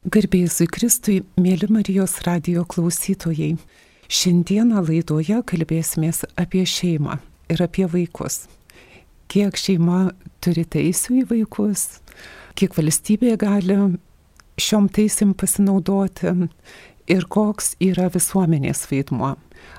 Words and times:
Garbėjusui 0.00 0.64
Kristui, 0.72 1.14
mėly 1.36 1.66
Marijos 1.68 2.14
radio 2.24 2.62
klausytojai. 2.64 3.58
Šiandieną 4.08 4.80
laidoje 4.86 5.42
kalbėsimės 5.44 6.22
apie 6.40 6.62
šeimą 6.64 7.18
ir 7.52 7.60
apie 7.60 7.84
vaikus. 7.84 8.46
Kiek 9.28 9.60
šeima 9.60 10.14
turi 10.40 10.64
teisų 10.64 11.18
į 11.18 11.26
vaikus, 11.34 11.84
kiek 12.56 12.78
valstybė 12.80 13.36
gali 13.44 13.76
šiom 14.56 14.88
teisim 14.88 15.36
pasinaudoti 15.36 16.32
ir 17.12 17.28
koks 17.28 17.74
yra 17.84 18.08
visuomenės 18.08 18.86
vaidmuo. 18.88 19.34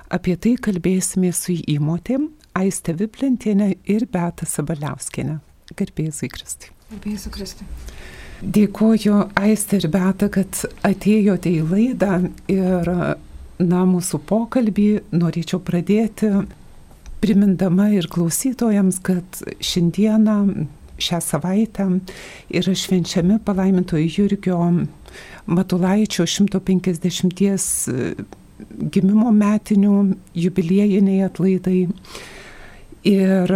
Apie 0.06 0.38
tai 0.38 0.54
kalbėsime 0.54 1.34
su 1.34 1.58
įmotėm 1.58 2.30
Aiste 2.62 2.94
Viplentienė 2.94 3.72
ir 3.90 4.06
Beata 4.06 4.46
Sabaliauskinė. 4.46 5.40
Garbėjusui 5.74 6.30
Kristui. 6.30 6.70
Garbėjusui 6.94 7.34
Kristui. 7.34 7.72
Dėkuoju 8.42 9.28
Aistė 9.38 9.78
ir 9.78 9.86
Beta, 9.92 10.26
kad 10.32 10.64
atėjote 10.82 11.50
į 11.52 11.62
laidą 11.62 12.16
ir 12.50 12.88
na, 13.62 13.84
mūsų 13.86 14.18
pokalbį 14.26 14.88
norėčiau 15.14 15.60
pradėti 15.62 16.32
primindama 17.22 17.92
ir 17.94 18.08
klausytojams, 18.10 18.98
kad 19.06 19.22
šiandieną, 19.62 20.66
šią 21.02 21.20
savaitę 21.22 21.86
yra 22.50 22.74
švenčiami 22.74 23.38
palaimintojo 23.46 24.10
Jurgio 24.10 24.58
Matulaičio 25.46 26.26
150 26.26 28.26
gimimo 28.90 29.30
metinių 29.34 29.94
jubiliejiniai 30.34 31.22
atlaidai. 31.28 31.86
Ir 33.06 33.54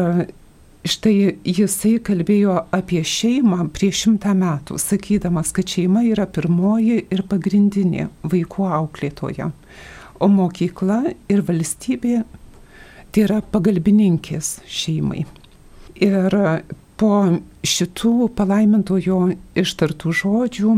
Štai 0.87 1.39
jisai 1.43 1.97
kalbėjo 2.05 2.61
apie 2.75 3.01
šeimą 3.03 3.65
prieš 3.75 4.05
šimtą 4.05 4.35
metų, 4.39 4.77
sakydamas, 4.79 5.51
kad 5.57 5.67
šeima 5.67 6.05
yra 6.07 6.29
pirmoji 6.31 7.01
ir 7.11 7.23
pagrindinė 7.27 8.07
vaikų 8.23 8.69
auklėtoja, 8.79 9.51
o 10.23 10.29
mokykla 10.31 11.01
ir 11.33 11.43
valstybė 11.49 12.21
tai 13.11 13.25
yra 13.25 13.41
pagalbininkės 13.51 14.61
šeimai. 14.71 15.25
Ir 15.97 16.39
po 17.01 17.13
šitų 17.67 18.31
palaimintojo 18.37 19.21
ištartų 19.59 20.13
žodžių 20.21 20.73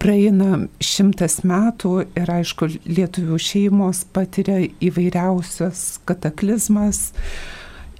praeina 0.00 0.64
šimtas 0.80 1.42
metų 1.44 1.94
ir 2.16 2.30
aišku, 2.38 2.70
lietuvių 2.88 3.38
šeimos 3.42 4.06
patiria 4.14 4.62
įvairiausias 4.80 6.00
kataklizmas, 6.08 7.10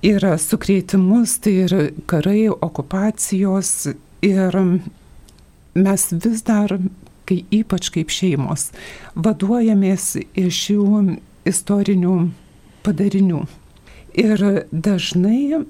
yra 0.06 0.36
sukrėtimus, 0.40 1.38
tai 1.44 1.54
ir 1.66 1.74
karai, 2.10 2.48
okupacijos 2.50 3.90
ir 4.24 4.56
mes 5.74 6.06
vis 6.24 6.44
dar, 6.46 6.76
kai 7.28 7.42
ypač 7.54 7.90
kaip 7.94 8.10
šeimos, 8.10 8.70
vaduojamės 9.14 10.16
iš 10.18 10.62
šių 10.66 10.84
istorinių 11.48 12.14
padarinių. 12.84 13.44
Ir 14.18 14.42
dažnai, 14.72 15.62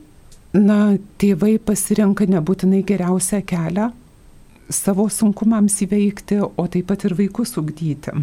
na, 0.56 0.78
tėvai 1.20 1.58
pasirenka 1.60 2.24
nebūtinai 2.30 2.80
geriausią 2.88 3.42
kelią 3.44 3.90
savo 4.70 5.08
sunkumams 5.10 5.80
įveikti, 5.84 6.40
o 6.40 6.66
taip 6.70 6.88
pat 6.88 7.04
ir 7.04 7.16
vaikus 7.18 7.56
ugdyti. 7.60 8.14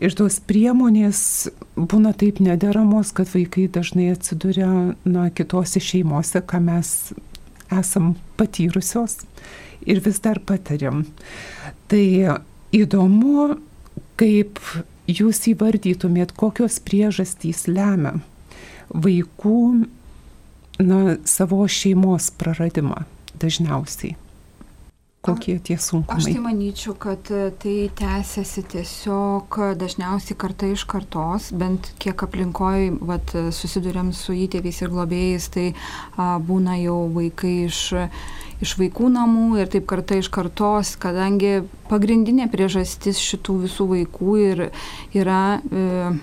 Ir 0.00 0.14
tos 0.16 0.38
priemonės 0.48 1.50
būna 1.76 2.14
taip 2.16 2.38
nederamos, 2.40 3.12
kad 3.12 3.28
vaikai 3.28 3.66
dažnai 3.68 4.08
atsiduria 4.14 4.68
na, 5.04 5.26
kitose 5.28 5.82
šeimose, 5.84 6.40
ką 6.40 6.60
mes 6.64 6.92
esam 7.70 8.14
patyrusios 8.40 9.18
ir 9.84 10.00
vis 10.04 10.20
dar 10.24 10.40
patariam. 10.40 11.04
Tai 11.92 12.04
įdomu, 12.72 13.58
kaip 14.20 14.60
jūs 15.10 15.42
įvardytumėt, 15.52 16.32
kokios 16.32 16.80
priežastys 16.80 17.66
lemia 17.68 18.16
vaikų 18.90 19.60
na, 20.80 21.18
savo 21.28 21.60
šeimos 21.68 22.32
praradimą 22.40 23.04
dažniausiai 23.40 24.16
kokie 25.20 25.58
tie 25.60 25.76
sunkumai? 25.78 26.16
Aš 26.18 26.28
tai 26.30 26.40
manyčiau, 26.40 26.94
kad 26.98 27.30
e, 27.32 27.50
tai 27.60 27.74
tęsiasi 27.96 28.64
tiesiog 28.72 29.58
dažniausiai 29.80 30.36
karta 30.40 30.68
iš 30.70 30.86
kartos, 30.88 31.50
bent 31.52 31.90
kiek 32.00 32.24
aplinkoje 32.24 32.94
vat, 33.04 33.34
susidurėm 33.56 34.14
su 34.16 34.36
įtėviais 34.46 34.80
ir 34.80 34.92
globėjais, 34.94 35.50
tai 35.52 35.66
a, 36.16 36.38
būna 36.40 36.78
jau 36.80 37.02
vaikai 37.12 37.52
iš, 37.66 37.82
iš 38.64 38.74
vaikų 38.80 39.12
namų 39.18 39.60
ir 39.60 39.70
taip 39.74 39.86
karta 39.90 40.16
iš 40.20 40.30
kartos, 40.32 40.96
kadangi 41.00 41.60
pagrindinė 41.92 42.48
priežastis 42.52 43.20
šitų 43.20 43.60
visų 43.66 43.90
vaikų 43.94 44.40
ir, 44.46 44.66
yra 45.20 45.60
e, 45.60 46.14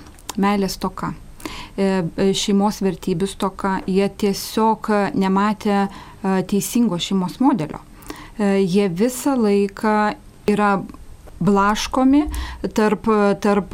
meilės 0.42 0.80
toka 0.82 1.14
e, 1.78 2.34
šeimos 2.34 2.82
vertybių 2.82 3.30
stoka, 3.30 3.78
jie 3.86 4.10
tiesiog 4.10 4.90
nematė 5.14 5.86
teisingo 6.50 6.98
šeimos 6.98 7.38
modelio. 7.40 7.87
E, 8.38 8.62
jie 8.62 8.90
visą 8.90 9.36
laiką 9.42 9.98
yra 10.48 10.78
blaškomi 11.42 12.24
tarp, 12.74 13.10
tarp 13.42 13.74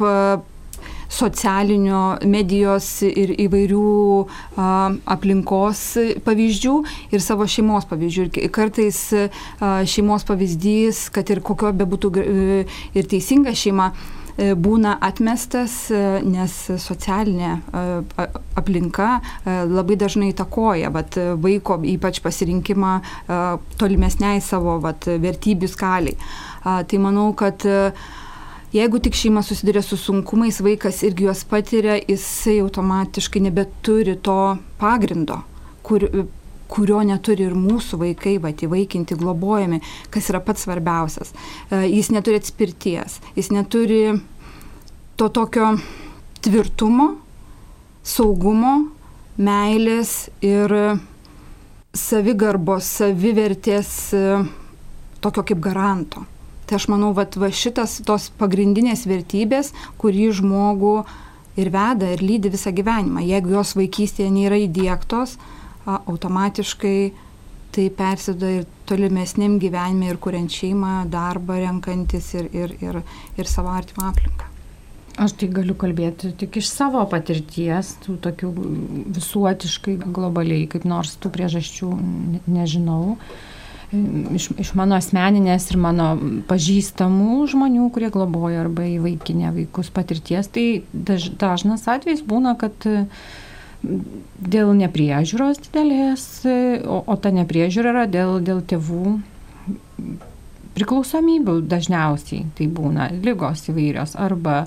socialinio 1.14 2.00
medijos 2.26 2.88
ir 3.06 3.30
įvairių 3.44 3.84
a, 4.58 4.66
aplinkos 5.14 5.84
pavyzdžių 6.26 6.74
ir 7.14 7.22
savo 7.24 7.46
šeimos 7.48 7.86
pavyzdžių. 7.92 8.26
Ir 8.42 8.50
kartais 8.52 9.00
a, 9.14 9.28
šeimos 9.86 10.26
pavyzdys, 10.28 11.06
kad 11.14 11.30
ir 11.30 11.44
kokio 11.44 11.72
bebūtų 11.76 12.12
ir 12.24 13.08
teisinga 13.12 13.54
šeima, 13.56 13.92
E, 13.94 14.13
būna 14.36 14.96
atmestas, 15.04 15.76
e, 15.90 16.00
nes 16.26 16.54
socialinė 16.82 17.52
e, 17.54 18.26
aplinka 18.58 19.20
labai 19.44 19.96
dažnai 20.00 20.32
įtakoja 20.32 20.90
vat, 20.94 21.16
vaiko 21.40 21.78
ypač 21.94 22.20
pasirinkimą 22.24 22.92
tolimesniai 23.78 24.42
savo 24.44 24.76
vat, 24.82 25.06
vertybių 25.06 25.70
skaliai. 25.70 26.18
Tai 26.64 27.00
manau, 27.02 27.32
kad 27.36 27.66
Jeigu 28.74 28.98
tik 28.98 29.14
šeima 29.14 29.38
susiduria 29.46 29.84
su 29.86 29.94
sunkumais, 29.94 30.56
vaikas 30.58 31.04
irgi 31.06 31.28
juos 31.28 31.44
patiria, 31.46 31.94
jisai 31.94 32.56
automatiškai 32.58 33.44
nebeturi 33.44 34.16
to 34.18 34.38
pagrindo, 34.80 35.36
kur, 35.86 36.02
kurio 36.70 37.00
neturi 37.06 37.46
ir 37.48 37.56
mūsų 37.58 38.00
vaikai, 38.00 38.36
va, 38.42 38.52
įvaikinti, 38.52 39.18
globojami, 39.20 39.80
kas 40.14 40.30
yra 40.32 40.40
pats 40.44 40.66
svarbiausias. 40.66 41.34
E, 41.70 41.84
jis 41.90 42.10
neturi 42.14 42.40
atspirties, 42.40 43.20
jis 43.36 43.50
neturi 43.54 44.02
to 45.20 45.28
tokio 45.28 45.74
tvirtumo, 46.44 47.14
saugumo, 48.04 48.76
meilės 49.40 50.28
ir 50.44 50.72
savigarbos, 51.94 52.86
savivertės 53.00 53.90
e, 54.14 54.22
tokio 55.24 55.44
kaip 55.46 55.60
garanto. 55.62 56.24
Tai 56.64 56.78
aš 56.78 56.88
manau, 56.88 57.12
va, 57.16 57.26
va 57.38 57.50
šitas 57.52 57.98
tos 58.08 58.30
pagrindinės 58.40 59.04
vertybės, 59.08 59.72
kurį 60.00 60.30
žmogų 60.40 60.96
ir 61.60 61.70
veda, 61.74 62.08
ir 62.14 62.24
lydi 62.24 62.50
visą 62.52 62.72
gyvenimą. 62.74 63.22
Jeigu 63.28 63.54
jos 63.58 63.74
vaikystėje 63.78 64.30
nėra 64.32 64.58
įdėktos, 64.64 65.36
automatiškai 65.86 66.98
tai 67.74 67.90
persido 67.90 68.46
ir 68.46 68.66
tolimesniam 68.86 69.56
gyvenime 69.58 70.12
ir 70.12 70.18
kuriant 70.22 70.52
šeimą, 70.52 71.04
darbą 71.10 71.58
renkantis 71.58 72.30
ir, 72.38 72.50
ir, 72.54 72.74
ir, 72.84 73.00
ir 73.38 73.50
savo 73.50 73.72
artimą 73.74 74.12
aplinką. 74.12 74.50
Aš 75.24 75.36
tai 75.38 75.48
galiu 75.54 75.76
kalbėti 75.78 76.32
tik 76.38 76.58
iš 76.58 76.68
savo 76.74 77.02
patirties, 77.10 77.92
tų 78.02 78.16
tokių 78.22 78.50
visuotiškai, 79.14 79.96
globaliai, 80.04 80.68
kaip 80.70 80.86
nors 80.90 81.14
tų 81.22 81.30
priežasčių 81.34 81.90
nežinau. 82.50 83.16
Iš, 83.94 84.48
iš 84.58 84.72
mano 84.74 84.96
asmeninės 84.98 85.68
ir 85.70 85.78
mano 85.78 86.08
pažįstamų 86.48 87.44
žmonių, 87.52 87.86
kurie 87.94 88.10
globoja 88.14 88.64
arba 88.64 88.88
įvaikinė 88.90 89.52
vaikus 89.54 89.92
patirties, 89.94 90.50
tai 90.50 90.66
daž, 90.90 91.28
dažnas 91.38 91.86
atvejs 91.90 92.24
būna, 92.26 92.56
kad 92.58 92.74
uh, 92.90 93.06
dėl 93.84 94.72
nepriežiūros 94.78 95.60
didelės, 95.66 96.24
o, 96.44 97.00
o 97.06 97.16
ta 97.16 97.32
nepriežiūra 97.34 97.94
yra 97.94 98.04
dėl, 98.10 98.38
dėl 98.44 98.62
tėvų 98.64 99.18
priklausomybių 100.74 101.60
dažniausiai. 101.70 102.48
Tai 102.56 102.68
būna 102.76 103.08
lygos 103.14 103.68
įvairios 103.70 104.16
arba 104.20 104.64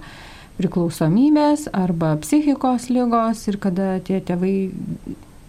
priklausomybės, 0.57 1.67
arba 1.75 2.15
psichikos 2.21 2.89
lygos 2.93 3.43
ir 3.49 3.59
kada 3.61 3.97
tie 4.05 4.21
tėvai, 4.25 4.55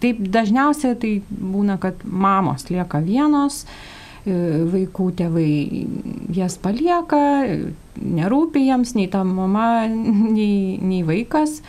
taip 0.03 0.21
dažniausiai 0.33 0.97
tai 0.99 1.13
būna, 1.29 1.79
kad 1.81 2.03
mamos 2.03 2.67
lieka 2.69 3.01
vienos, 3.05 3.63
e, 4.25 4.35
vaikų 4.69 5.09
tėvai 5.21 5.53
jas 6.37 6.59
palieka, 6.61 7.23
nerūpi 7.99 8.67
jiems 8.67 8.93
nei 8.99 9.09
ta 9.09 9.23
mama, 9.25 9.87
nei, 9.89 10.77
nei 10.77 11.01
vaikas 11.07 11.61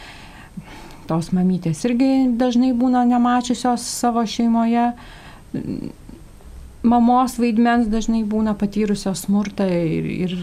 tos 1.11 1.33
mamytės 1.37 1.83
irgi 1.89 2.11
dažnai 2.39 2.71
būna 2.77 3.03
nemačiusios 3.11 3.85
savo 3.85 4.23
šeimoje. 4.27 4.93
Mamos 6.87 7.37
vaidmens 7.43 7.91
dažnai 7.93 8.23
būna 8.25 8.55
patyrusios 8.57 9.27
smurtą 9.27 9.67
ir, 9.69 10.07
ir 10.15 10.37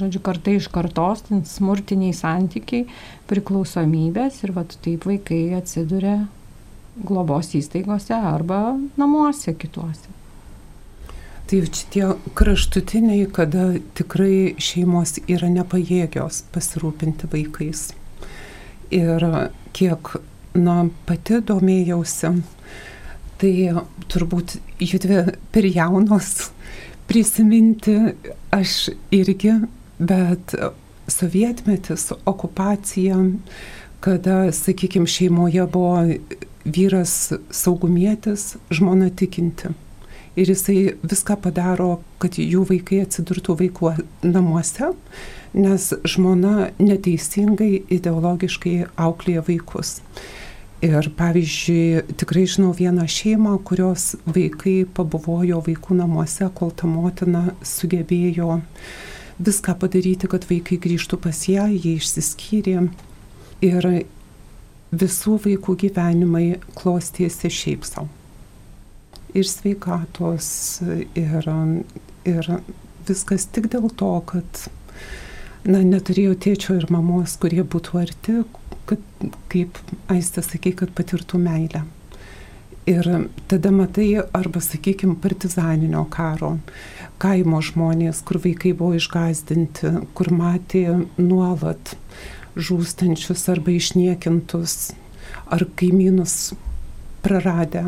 žodžiu, 0.00 0.22
kartai 0.24 0.56
iš 0.58 0.68
kartos, 0.72 1.22
smurtiniai 1.52 2.16
santykiai, 2.16 2.88
priklausomybės 3.30 4.40
ir 4.44 4.54
vat 4.56 4.74
taip 4.84 5.06
vaikai 5.08 5.42
atsiduria 5.58 6.24
globos 6.96 7.52
įstaigose 7.56 8.16
arba 8.16 8.78
namuose 9.00 9.54
kituose. 9.54 10.16
Tai 11.50 11.60
šitie 11.66 12.04
kraštutiniai, 12.38 13.24
kada 13.34 13.72
tikrai 13.98 14.54
šeimos 14.62 15.16
yra 15.26 15.48
nepajėgios 15.50 16.44
pasirūpinti 16.54 17.30
vaikais. 17.32 17.88
Ir 18.90 19.26
kiek, 19.76 20.14
na, 20.58 20.76
pati 21.06 21.38
domėjausi, 21.46 22.32
tai 23.40 23.52
turbūt 24.10 24.56
judvi 24.82 25.22
per 25.54 25.68
jaunos 25.70 26.50
prisiminti 27.10 27.96
aš 28.54 28.90
irgi, 29.14 29.54
bet 29.98 30.54
sovietmetis, 31.10 32.10
okupacija, 32.26 33.18
kada, 34.00 34.52
sakykime, 34.54 35.06
šeimoje 35.10 35.66
buvo 35.70 36.04
vyras 36.64 37.32
saugumietis, 37.50 38.54
žmona 38.70 39.10
tikinti. 39.10 39.72
Ir 40.40 40.48
jisai 40.48 40.94
viską 41.04 41.36
padaro, 41.44 41.98
kad 42.22 42.38
jų 42.40 42.62
vaikai 42.70 43.02
atsidurtų 43.04 43.58
vaikų 43.60 43.90
namuose, 44.24 44.94
nes 45.52 45.88
žmona 46.08 46.70
neteisingai 46.80 47.82
ideologiškai 47.92 48.76
auklėja 48.96 49.42
vaikus. 49.44 49.98
Ir 50.80 51.10
pavyzdžiui, 51.18 52.14
tikrai 52.16 52.46
žinau 52.48 52.70
vieną 52.72 53.04
šeimą, 53.04 53.58
kurios 53.68 54.14
vaikai 54.24 54.86
pabuvojo 54.96 55.58
vaikų 55.66 55.98
namuose, 55.98 56.48
kol 56.56 56.72
ta 56.72 56.88
motina 56.88 57.50
sugebėjo 57.60 58.62
viską 59.44 59.74
padaryti, 59.82 60.30
kad 60.32 60.46
vaikai 60.48 60.78
grįžtų 60.80 61.18
pas 61.20 61.42
ją, 61.52 61.66
jie 61.68 61.98
išsiskyrė. 61.98 62.86
Ir 63.66 63.90
visų 64.88 65.36
vaikų 65.44 65.76
gyvenimai 65.84 66.46
klostėsi 66.80 67.52
šiaip 67.52 67.84
savo. 67.84 68.08
Ir 69.30 69.46
sveikatos, 69.46 70.48
ir, 71.14 71.50
ir 72.26 72.48
viskas 73.06 73.46
tik 73.54 73.68
dėl 73.70 73.86
to, 73.94 74.10
kad 74.26 74.64
na, 75.64 75.82
neturėjau 75.86 76.34
tėčio 76.46 76.76
ir 76.80 76.88
mamos, 76.90 77.36
kurie 77.40 77.62
būtų 77.62 78.00
arti, 78.00 78.36
kad, 78.90 79.02
kaip 79.52 79.78
Aistė 80.10 80.42
sakė, 80.44 80.74
kad 80.82 80.94
patirtų 80.96 81.40
meilę. 81.42 81.84
Ir 82.90 83.06
tada 83.46 83.70
matai, 83.70 84.08
arba 84.34 84.62
sakykime, 84.64 85.18
partizaninio 85.22 86.06
karo, 86.10 86.56
kaimo 87.22 87.60
žmonės, 87.62 88.22
kur 88.26 88.40
vaikai 88.42 88.72
buvo 88.74 88.96
išgazdinti, 88.98 89.92
kur 90.16 90.32
matė 90.34 90.86
nuolat 91.20 91.94
žūstančius 92.56 93.44
arba 93.52 93.76
išniekintus, 93.76 94.96
ar 95.52 95.68
kaimynus 95.78 96.56
praradę. 97.22 97.84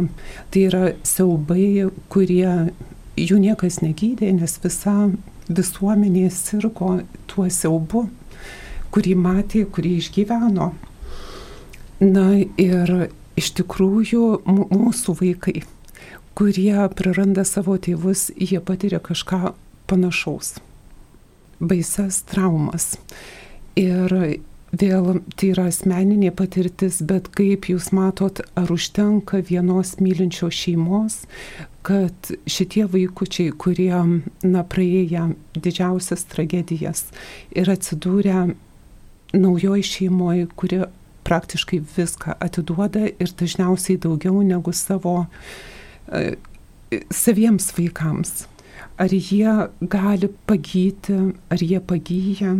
Tai 0.50 0.64
yra 0.68 0.84
siaubai, 1.06 1.88
kurie 2.12 2.72
jų 3.18 3.38
niekas 3.42 3.80
negydė, 3.82 4.32
nes 4.36 4.58
visa 4.62 5.10
visuomenė 5.52 6.28
sirgo 6.30 7.00
tuo 7.30 7.48
siaubu, 7.50 8.06
kurį 8.94 9.14
matė, 9.18 9.64
kurį 9.66 9.96
išgyveno. 10.00 10.72
Na 12.02 12.26
ir 12.58 12.92
iš 13.38 13.52
tikrųjų 13.58 14.42
mūsų 14.46 15.16
vaikai, 15.20 15.62
kurie 16.38 16.88
praranda 16.96 17.44
savo 17.48 17.76
tėvus, 17.78 18.30
jie 18.36 18.60
patiria 18.60 19.00
kažką 19.02 19.54
panašaus. 19.90 20.56
Baises 21.62 22.22
traumas. 22.26 22.96
Ir 23.78 24.12
Vėl 24.72 25.18
tai 25.36 25.50
yra 25.52 25.66
asmeninė 25.68 26.30
patirtis, 26.32 27.02
bet 27.04 27.26
kaip 27.36 27.68
jūs 27.68 27.90
matot, 27.92 28.40
ar 28.56 28.70
užtenka 28.72 29.42
vienos 29.44 29.98
mylinčios 30.00 30.56
šeimos, 30.56 31.18
kad 31.84 32.30
šitie 32.48 32.86
vaikučiai, 32.88 33.52
kurie, 33.52 33.92
na, 34.46 34.64
praėję 34.64 35.26
didžiausias 35.58 36.24
tragedijas 36.30 37.04
ir 37.52 37.68
atsidūrę 37.68 38.54
naujoj 39.36 39.84
šeimoje, 39.84 40.48
kuri 40.56 40.82
praktiškai 41.28 41.82
viską 41.96 42.38
atiduoda 42.40 43.06
ir 43.12 43.36
dažniausiai 43.38 44.00
daugiau 44.00 44.40
negu 44.40 44.72
savo 44.72 45.26
e, 46.08 46.36
saviems 47.12 47.74
vaikams. 47.76 48.46
Ar 49.00 49.12
jie 49.12 49.52
gali 49.80 50.32
pagyti, 50.48 51.18
ar 51.52 51.60
jie 51.60 51.80
pagyja, 51.80 52.56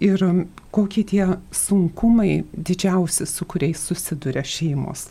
ir 0.00 0.22
um, 0.24 0.44
kokie 0.74 1.04
tie 1.04 1.26
sunkumai 1.54 2.42
didžiausi, 2.52 3.26
su 3.28 3.46
kuriais 3.48 3.82
susiduria 3.90 4.44
šeimos? 4.46 5.10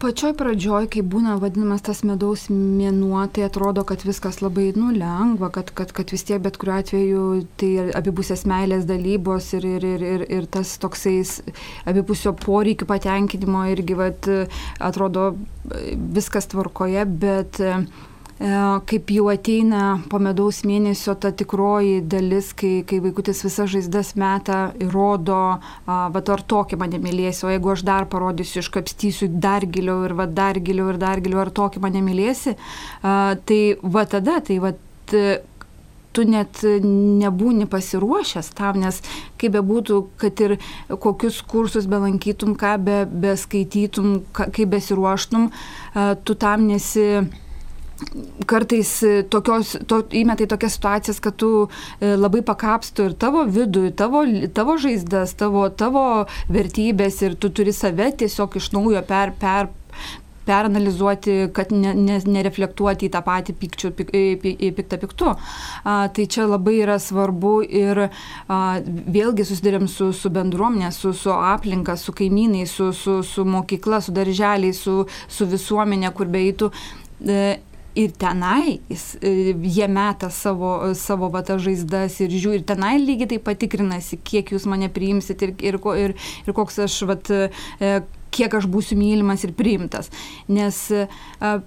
Pačioj 0.00 0.32
pradžioj, 0.32 0.86
kai 0.88 1.02
būna 1.04 1.34
vadinamas 1.42 1.82
tas 1.84 1.98
medaus 2.08 2.46
mėnuo, 2.48 3.20
tai 3.36 3.44
atrodo, 3.44 3.82
kad 3.84 4.00
viskas 4.08 4.38
labai 4.40 4.70
nulengva, 4.72 5.50
kad, 5.52 5.74
kad, 5.76 5.92
kad 5.92 6.14
vis 6.14 6.24
tiek 6.24 6.40
bet 6.40 6.56
kuriuo 6.56 6.78
atveju 6.80 7.24
tai 7.60 7.68
abipusės 8.00 8.46
meilės 8.48 8.88
dalybos 8.88 9.50
ir, 9.58 9.68
ir, 9.76 9.84
ir, 9.84 10.06
ir, 10.14 10.24
ir 10.38 10.48
tas 10.48 10.72
toksai 10.80 11.18
abipusio 11.92 12.32
poreikių 12.32 12.88
patenkinimo 12.88 13.66
irgi 13.74 13.98
vat, 14.00 14.30
atrodo 14.80 15.34
viskas 16.16 16.48
tvarkoje, 16.48 17.04
bet 17.20 17.60
uh, 17.60 17.84
kaip 18.40 19.10
jau 19.12 19.26
ateina 19.28 20.00
po 20.08 20.16
medaus 20.22 20.62
mėnesio 20.64 21.12
ta 21.20 21.28
tikroji 21.36 22.00
dalis, 22.08 22.54
kai, 22.56 22.80
kai 22.88 23.00
vaikutis 23.04 23.42
visas 23.44 23.68
žaizdas 23.68 24.14
meta 24.16 24.60
ir 24.80 24.88
rodo, 24.94 25.58
va 25.84 26.22
ar 26.34 26.42
tokį 26.48 26.78
mane 26.80 27.00
mylėsi, 27.02 27.44
o 27.44 27.52
jeigu 27.52 27.74
aš 27.74 27.84
dar 27.84 28.08
parodysiu, 28.08 28.62
iškapstysiu 28.64 29.28
dar 29.28 29.66
giliau 29.68 30.06
ir 30.08 30.16
va 30.16 30.24
dar 30.24 30.56
giliau 30.56 30.88
ir 30.88 31.00
dar 31.02 31.20
giliau, 31.20 31.42
ar 31.44 31.52
tokį 31.52 31.82
mane 31.84 32.00
mylėsi, 32.06 32.56
tai 33.02 33.60
va 33.82 34.06
tada, 34.08 34.38
tai 34.40 34.56
va 34.64 34.72
tu 36.10 36.24
net 36.26 36.62
nebūni 36.64 37.68
pasiruošęs 37.70 38.50
tam, 38.56 38.80
nes 38.80 39.02
kaip 39.38 39.52
bebūtų, 39.58 40.00
kad 40.18 40.40
ir 40.46 40.56
kokius 40.88 41.42
kursus 41.44 41.84
belankytum, 41.90 42.56
ką 42.56 42.72
be, 42.88 42.98
beskaitytum, 43.26 44.16
kaip 44.32 44.72
besiruoštum, 44.72 45.50
tu 46.24 46.40
tam 46.40 46.66
nesi 46.72 47.06
kartais 48.50 48.92
e, 49.06 49.22
tokios, 49.30 49.74
to, 49.88 50.00
įmetai 50.16 50.48
tokias 50.50 50.76
situacijas, 50.78 51.20
kad 51.22 51.36
tu 51.40 51.50
e, 51.66 52.14
labai 52.16 52.42
pakapstu 52.46 53.10
ir 53.10 53.18
tavo 53.20 53.44
vidų, 53.48 53.90
tavo, 53.98 54.24
tavo 54.56 54.78
žaizdas, 54.80 55.36
tavo, 55.38 55.68
tavo 55.70 56.06
vertybės 56.50 57.20
ir 57.26 57.36
tu 57.40 57.52
turi 57.54 57.74
save 57.76 58.10
tiesiog 58.22 58.58
iš 58.60 58.72
naujo 58.76 59.04
per, 59.06 59.34
per, 59.40 59.70
peranalizuoti, 60.50 61.34
kad 61.54 61.70
ne, 61.72 61.92
ne, 61.94 62.16
nereflektuoti 62.26 63.06
į 63.06 63.12
tą 63.14 63.20
patį 63.26 63.54
pikčių, 63.60 63.90
pik, 63.98 64.12
piktą 64.78 64.98
piktu. 65.02 65.34
A, 65.84 65.94
tai 66.14 66.26
čia 66.26 66.48
labai 66.50 66.80
yra 66.80 66.96
svarbu 67.02 67.54
ir 67.66 68.06
a, 68.06 68.60
vėlgi 68.82 69.46
susidurėm 69.46 69.86
su, 69.90 70.10
su 70.16 70.32
bendruomenė, 70.34 70.90
su, 70.96 71.12
su 71.16 71.30
aplinka, 71.34 71.94
su 72.00 72.14
kaimynai, 72.16 72.66
su, 72.70 72.90
su, 72.96 73.20
su 73.26 73.46
mokykla, 73.46 74.02
su 74.02 74.16
darželiai, 74.16 74.74
su, 74.76 75.04
su 75.28 75.50
visuomenė, 75.50 76.10
kur 76.16 76.32
beeitų. 76.32 76.72
E, 77.20 77.42
ir 77.94 78.12
tenai 78.18 78.80
jis, 78.90 79.16
e, 79.22 79.54
jie 79.62 79.88
meta 79.88 80.30
savo, 80.30 80.94
savo 80.94 81.30
vata 81.32 81.58
žaizdas 81.58 82.20
ir 82.22 82.30
žiūri, 82.30 82.60
ir 82.60 82.68
tenai 82.68 82.96
lygiai 83.02 83.34
taip 83.34 83.44
patikrinasi, 83.48 84.20
kiek 84.22 84.54
jūs 84.54 84.68
mane 84.70 84.90
priimsit 84.92 85.42
ir, 85.42 85.54
ir, 85.58 85.80
ir, 85.98 86.16
ir 86.46 86.56
koks 86.56 86.80
aš, 86.86 87.02
vat, 87.10 87.30
e, 87.30 88.00
kiek 88.30 88.52
aš 88.54 88.68
būsiu 88.70 88.94
mylimas 88.94 89.42
ir 89.42 89.50
priimtas. 89.58 90.06
Nes 90.46 90.78
e, 90.94 91.08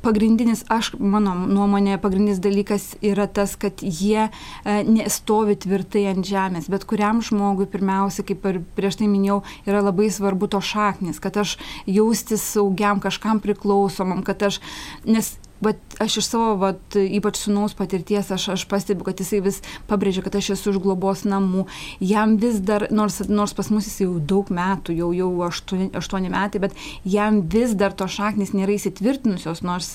pagrindinis, 0.06 0.64
aš, 0.72 0.94
mano 0.96 1.36
nuomonė, 1.36 1.98
pagrindinis 2.00 2.40
dalykas 2.44 2.94
yra 3.04 3.28
tas, 3.28 3.58
kad 3.60 3.84
jie 3.84 4.30
nestovi 4.64 5.58
tvirtai 5.60 6.06
ant 6.14 6.24
žemės, 6.24 6.72
bet 6.72 6.88
kuriam 6.88 7.20
žmogui 7.26 7.68
pirmiausia, 7.68 8.24
kaip 8.28 8.48
ir 8.48 8.62
prieš 8.78 9.02
tai 9.02 9.12
minėjau, 9.12 9.42
yra 9.68 9.84
labai 9.84 10.08
svarbu 10.08 10.54
to 10.56 10.64
šaknis, 10.64 11.20
kad 11.20 11.42
aš 11.44 11.58
jaustis 11.84 12.48
saugiam, 12.56 13.04
kažkam 13.04 13.44
priklausomam, 13.44 14.24
kad 14.24 14.48
aš, 14.48 14.64
nes 15.04 15.36
Bet 15.64 15.80
aš 16.04 16.18
iš 16.20 16.28
savo, 16.28 16.56
vat, 16.60 16.96
ypač 16.98 17.38
sunaus 17.40 17.76
patirties, 17.78 18.32
aš, 18.34 18.50
aš 18.56 18.64
pastebiu, 18.70 19.06
kad 19.08 19.20
jisai 19.22 19.40
vis 19.46 19.62
pabrėžia, 19.90 20.24
kad 20.26 20.36
aš 20.40 20.48
esu 20.56 20.74
iš 20.74 20.80
globos 20.84 21.24
namų. 21.30 21.64
Jam 22.04 22.36
vis 22.42 22.58
dar, 22.66 22.82
nors, 22.92 23.22
nors 23.30 23.54
pas 23.56 23.70
mus 23.74 23.88
jis 23.88 24.02
jau 24.04 24.14
daug 24.34 24.50
metų, 24.54 24.96
jau, 24.98 25.10
jau 25.16 25.30
aštuoni, 25.48 25.88
aštuoni 26.00 26.30
metai, 26.34 26.60
bet 26.66 26.74
jam 27.08 27.42
vis 27.54 27.72
dar 27.80 27.92
to 27.96 28.06
šaknis 28.10 28.56
nėra 28.58 28.76
įsitvirtinusios, 28.76 29.64
nors 29.66 29.90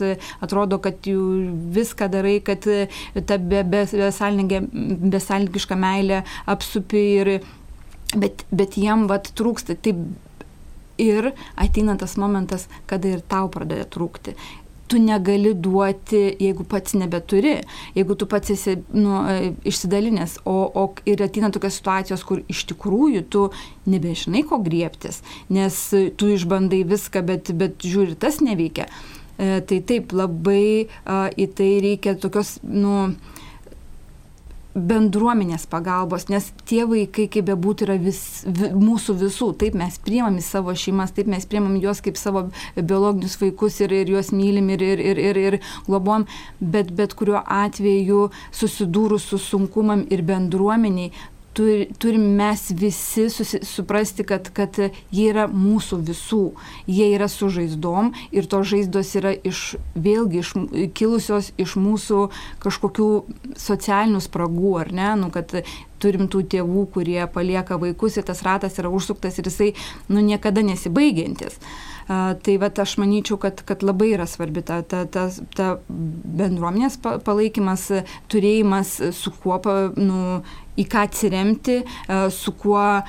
atrodo, 0.44 0.76
kad 0.82 0.94
jų 1.08 1.22
viską 1.76 2.08
darai, 2.12 2.38
kad 2.44 2.60
ta 3.28 3.38
besalgiška 3.38 5.75
be, 5.75 5.76
be 5.76 5.84
meilė 5.84 6.22
apsupi 6.48 7.02
ir 7.18 7.28
bet, 8.16 8.46
bet 8.50 8.78
jam 8.80 9.06
vat 9.10 9.25
trūksta. 9.37 9.76
Taip, 9.82 9.96
ir 10.98 11.32
ateina 11.60 11.94
tas 11.98 12.16
momentas, 12.18 12.66
kada 12.90 13.08
ir 13.12 13.20
tau 13.30 13.46
pradeda 13.52 13.84
trūkti 13.87 14.34
tu 14.88 15.00
negali 15.02 15.52
duoti, 15.54 16.23
jeigu 16.40 16.64
pats 16.68 16.97
nebeturi, 16.99 17.59
jeigu 17.97 18.16
tu 18.18 18.28
pats 18.30 18.52
esi 18.54 18.78
nu, 18.97 19.21
e, 19.28 19.52
išsidalinęs, 19.68 20.38
o, 20.49 20.57
o 20.73 20.85
ir 21.09 21.23
ateina 21.25 21.52
tokios 21.54 21.78
situacijos, 21.80 22.25
kur 22.26 22.42
iš 22.50 22.64
tikrųjų 22.73 23.25
tu 23.33 23.47
nebežinai, 23.88 24.45
ko 24.49 24.61
griebtis, 24.64 25.23
nes 25.52 25.78
tu 26.18 26.33
išbandai 26.35 26.83
viską, 26.88 27.25
bet, 27.28 27.52
bet 27.59 27.85
žiūri, 27.85 28.18
tas 28.21 28.42
neveikia. 28.45 28.88
E, 29.38 29.61
tai 29.68 29.83
taip, 29.87 30.14
labai 30.16 30.88
į 31.38 31.50
tai 31.54 31.73
reikia 31.85 32.16
tokios, 32.18 32.57
nu, 32.66 33.12
bendruomenės 34.78 35.66
pagalbos, 35.70 36.28
nes 36.32 36.50
tie 36.68 36.85
vaikai, 36.88 37.28
kaip 37.32 37.49
bebūtų, 37.49 37.87
yra 37.87 37.97
vis, 38.02 38.20
vi, 38.47 38.70
mūsų 38.76 39.16
visų. 39.23 39.50
Taip 39.61 39.78
mes 39.78 39.99
priimam 40.04 40.38
į 40.38 40.44
savo 40.47 40.75
šeimas, 40.78 41.14
taip 41.16 41.30
mes 41.30 41.47
priimam 41.49 41.76
juos 41.80 42.02
kaip 42.04 42.18
savo 42.20 42.47
biologinius 42.76 43.38
vaikus 43.40 43.80
ir, 43.85 43.94
ir 43.94 44.12
juos 44.14 44.32
mylim 44.35 44.70
ir, 44.75 44.85
ir, 44.85 45.02
ir, 45.12 45.23
ir, 45.30 45.42
ir 45.49 45.58
globom, 45.88 46.28
bet 46.61 46.92
bet 46.99 47.16
kuriuo 47.18 47.42
atveju 47.42 48.28
susidūrus 48.54 49.28
su 49.32 49.40
sunkumam 49.42 50.06
ir 50.12 50.25
bendruomeniai, 50.26 51.12
turim 51.98 52.24
mes 52.38 52.62
visi 52.70 53.28
susi, 53.30 53.60
suprasti, 53.66 54.24
kad, 54.28 54.50
kad 54.54 54.78
jie 54.78 55.26
yra 55.30 55.48
mūsų 55.50 56.00
visų, 56.08 56.42
jie 56.86 57.10
yra 57.16 57.28
su 57.32 57.50
žaizdom 57.52 58.12
ir 58.34 58.48
tos 58.50 58.68
žaizdos 58.70 59.14
yra 59.18 59.34
iš, 59.36 59.74
vėlgi 59.98 60.42
iš, 60.44 60.54
kilusios 60.98 61.52
iš 61.58 61.76
mūsų 61.80 62.28
kažkokių 62.64 63.10
socialinių 63.58 64.22
spragų, 64.24 64.72
ar 64.84 64.94
ne, 64.94 65.10
nu, 65.24 65.32
kad 65.34 65.56
turim 65.98 66.28
tų 66.30 66.44
tėvų, 66.54 66.86
kurie 66.94 67.20
palieka 67.34 67.78
vaikus 67.80 68.16
ir 68.18 68.26
tas 68.28 68.44
ratas 68.46 68.78
yra 68.78 68.90
užsuktas 68.94 69.38
ir 69.40 69.50
jisai 69.50 69.72
nu, 70.08 70.22
niekada 70.22 70.62
nesibaigiantis. 70.62 71.58
Uh, 71.58 71.98
tai 72.42 72.54
va 72.60 72.70
aš 72.72 72.94
manyčiau, 73.00 73.36
kad, 73.40 73.60
kad 73.68 73.82
labai 73.84 74.14
yra 74.14 74.24
svarbi 74.28 74.62
ta, 74.64 74.80
ta, 74.80 75.04
ta, 75.04 75.26
ta 75.56 75.66
bendruomenės 75.88 76.96
palaikymas, 77.02 77.90
turėjimas 78.32 78.94
su 79.12 79.32
kuo 79.42 79.60
nu, 79.96 80.40
į 80.78 80.85
ką 80.90 81.04
atsiremti, 81.08 81.80
e, 81.82 82.18
su 82.35 82.52
kuo 82.58 82.82
e, 82.99 83.02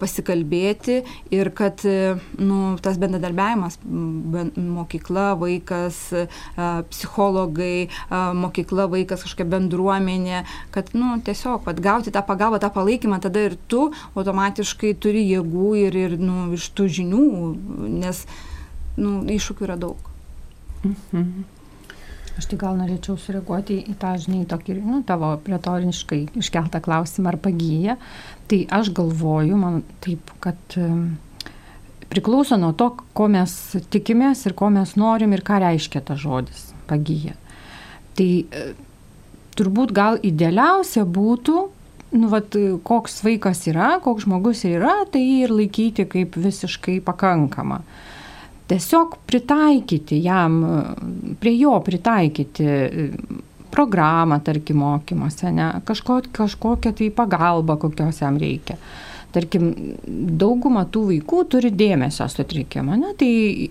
pasikalbėti 0.00 0.98
ir 1.34 1.52
kad 1.56 1.84
e, 1.88 2.16
nu, 2.40 2.74
tas 2.82 2.98
bendradarbiavimas, 3.02 3.78
mokykla, 3.82 5.32
vaikas, 5.40 5.98
psichologai, 6.90 7.88
mokykla, 8.38 8.86
vaikas, 8.92 9.24
kažkokia 9.24 9.48
bendruomenė, 9.54 10.42
kad 10.74 10.92
nu, 10.96 11.14
tiesiog 11.24 11.66
vat, 11.66 11.80
gauti 11.82 12.12
tą 12.14 12.24
pagalbą, 12.26 12.60
tą 12.62 12.72
palaikymą, 12.74 13.20
tada 13.22 13.46
ir 13.48 13.56
tu 13.70 13.86
automatiškai 14.18 14.94
turi 15.02 15.24
jėgų 15.30 15.72
ir, 15.86 15.98
ir 16.06 16.18
nu, 16.20 16.50
iš 16.56 16.70
tų 16.76 16.88
žinių, 17.00 17.24
nes 18.02 18.24
nu, 18.98 19.20
iššūkių 19.38 19.68
yra 19.68 19.80
daug. 19.80 20.12
Mhm. 20.82 21.61
Aš 22.40 22.46
tik 22.48 22.62
gal 22.62 22.78
norėčiau 22.78 23.18
sureaguoti 23.20 23.76
į 23.92 23.94
tą, 24.00 24.14
žinai, 24.20 24.46
tokį, 24.48 24.78
nu, 24.80 25.02
tavo 25.04 25.34
retoriškai 25.44 26.22
iškeltą 26.40 26.80
klausimą, 26.84 27.34
ar 27.34 27.38
pagyja. 27.44 27.98
Tai 28.48 28.60
aš 28.72 28.88
galvoju, 28.96 29.58
man 29.60 29.82
taip, 30.04 30.32
kad 30.40 30.76
priklauso 32.12 32.56
nuo 32.60 32.72
to, 32.76 32.88
ko 33.16 33.28
mes 33.32 33.52
tikimės 33.92 34.46
ir 34.48 34.56
ko 34.56 34.70
mes 34.72 34.96
norim 35.00 35.36
ir 35.36 35.44
ką 35.44 35.60
reiškia 35.64 36.04
tas 36.08 36.22
žodis 36.24 36.70
pagyja. 36.88 37.36
Tai 38.16 38.28
e, 38.44 38.64
turbūt 39.56 39.92
gal 39.96 40.18
idealiausia 40.24 41.04
būtų, 41.08 41.58
nu, 42.16 42.32
vat, 42.32 42.56
koks 42.88 43.20
vaikas 43.24 43.66
yra, 43.68 43.94
koks 44.04 44.24
žmogus 44.24 44.64
yra, 44.68 45.02
tai 45.12 45.22
ir 45.44 45.52
laikyti 45.52 46.08
kaip 46.08 46.36
visiškai 46.40 46.98
pakankamą. 47.04 47.80
Uh, 47.80 48.11
tiesiog 48.72 49.18
pritaikyti 49.28 50.22
jam, 50.24 50.60
prie 51.40 51.54
jo 51.60 51.76
pritaikyti 51.84 52.68
programą, 53.72 54.40
tarkim, 54.44 54.82
mokymuose, 54.82 55.52
ne, 55.52 55.70
kažko, 55.88 56.20
kažkokią 56.32 56.92
tai 56.98 57.08
pagalbą, 57.14 57.78
kokios 57.80 58.20
jam 58.20 58.36
reikia. 58.40 58.76
Tarkim, 59.32 59.70
dauguma 60.36 60.84
tų 60.92 61.06
vaikų 61.08 61.38
turi 61.54 61.70
dėmesio 61.72 62.26
sutrikimą, 62.28 62.98
ne, 63.00 63.14
tai 63.16 63.30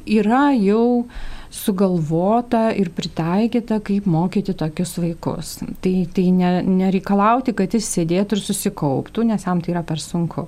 yra 0.09 0.47
jau 0.57 1.05
sugalvota 1.51 2.69
ir 2.73 2.89
pritaikyta, 2.95 3.77
kaip 3.85 4.07
mokyti 4.09 4.55
tokius 4.57 4.95
vaikus. 5.03 5.53
Tai, 5.83 5.93
tai 6.15 6.25
ne, 6.33 6.51
nereikalauti, 6.65 7.53
kad 7.53 7.77
jis 7.77 7.91
sėdėtų 7.97 8.39
ir 8.39 8.43
susikauptų, 8.47 9.27
nes 9.29 9.45
jam 9.45 9.61
tai 9.61 9.75
yra 9.75 9.85
per 9.85 10.01
sunku. 10.01 10.47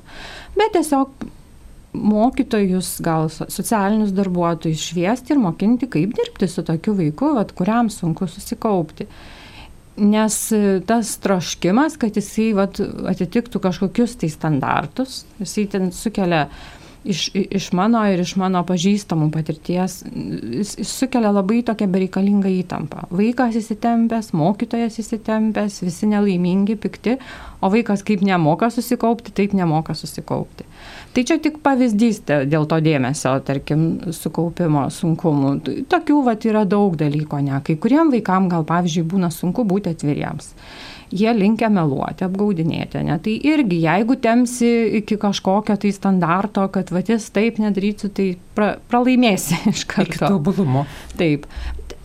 Bet 0.57 0.74
tiesiog 0.79 1.27
mokytojus, 1.93 2.97
gal 3.05 3.29
socialinius 3.29 4.13
darbuotojus 4.15 4.83
šviesti 4.89 5.35
ir 5.35 5.41
mokinti, 5.41 5.89
kaip 5.91 6.13
dirbti 6.17 6.50
su 6.50 6.65
tokiu 6.65 6.95
vaiku, 6.97 7.33
vat, 7.38 7.53
kuriam 7.57 7.89
sunku 7.93 8.27
susikaupti. 8.27 9.07
Nes 10.03 10.38
e, 10.51 10.79
tas 10.89 11.17
troškimas, 11.21 12.00
kad 12.01 12.15
jisai 12.17 12.51
vat, 12.57 12.79
atitiktų 13.13 13.62
kažkokius 13.62 14.17
tai 14.21 14.31
standartus, 14.33 15.21
jisai 15.41 15.67
ten 15.69 15.91
sukelia 15.93 16.47
iš, 17.03 17.29
iš 17.33 17.71
mano 17.71 18.01
ir 18.09 18.23
iš 18.23 18.33
mano 18.39 18.63
pažįstamų 18.67 19.29
patirties, 19.33 20.00
jis, 20.09 20.73
jis 20.79 20.93
sukelia 21.03 21.33
labai 21.33 21.62
tokią 21.67 21.88
bereikalingą 21.91 22.51
įtampą. 22.62 23.07
Vaikas 23.13 23.57
įsitempęs, 23.59 24.31
mokytojas 24.38 25.00
įsitempęs, 25.03 25.81
visi 25.85 26.09
nelaimingi, 26.09 26.77
pikti, 26.79 27.17
o 27.62 27.71
vaikas 27.73 28.05
kaip 28.07 28.23
nemoka 28.25 28.71
susikaupti, 28.73 29.35
taip 29.35 29.53
nemoka 29.57 29.95
susikaupti. 29.97 30.67
Tai 31.13 31.22
čia 31.29 31.38
tik 31.38 31.60
pavyzdys 31.62 32.24
dėl 32.25 32.63
to 32.70 32.79
dėmesio, 32.82 33.36
tarkim, 33.46 33.84
sukaupimo 34.15 34.88
sunkumų. 34.93 35.51
Tokių 35.91 36.24
vat 36.25 36.48
yra 36.50 36.63
daug 36.65 36.96
dalykų, 36.98 37.43
ne. 37.46 37.60
Kai 37.65 37.75
kuriem 37.77 38.10
vaikam 38.13 38.50
gal, 38.50 38.65
pavyzdžiui, 38.65 39.05
būna 39.12 39.29
sunku 39.34 39.65
būti 39.70 39.93
atviriems. 39.93 40.50
Jie 41.13 41.29
linkia 41.38 41.70
meluoti, 41.70 42.25
apgaudinėti, 42.25 43.03
ne. 43.05 43.20
Tai 43.22 43.36
irgi, 43.51 43.84
jeigu 43.84 44.17
temsi 44.24 44.72
iki 45.03 45.20
kažkokio 45.22 45.77
tai 45.77 45.93
standarto, 45.93 46.65
kad 46.74 46.89
vat 46.96 47.13
jis 47.13 47.29
taip 47.36 47.62
nedarysiu, 47.62 48.10
tai 48.10 48.32
pra, 48.58 48.74
pralaimėsi 48.89 49.62
iš 49.75 49.86
karto. 49.86 50.17
Iki 50.17 50.25
tobulumo. 50.25 50.88
Taip 51.20 51.46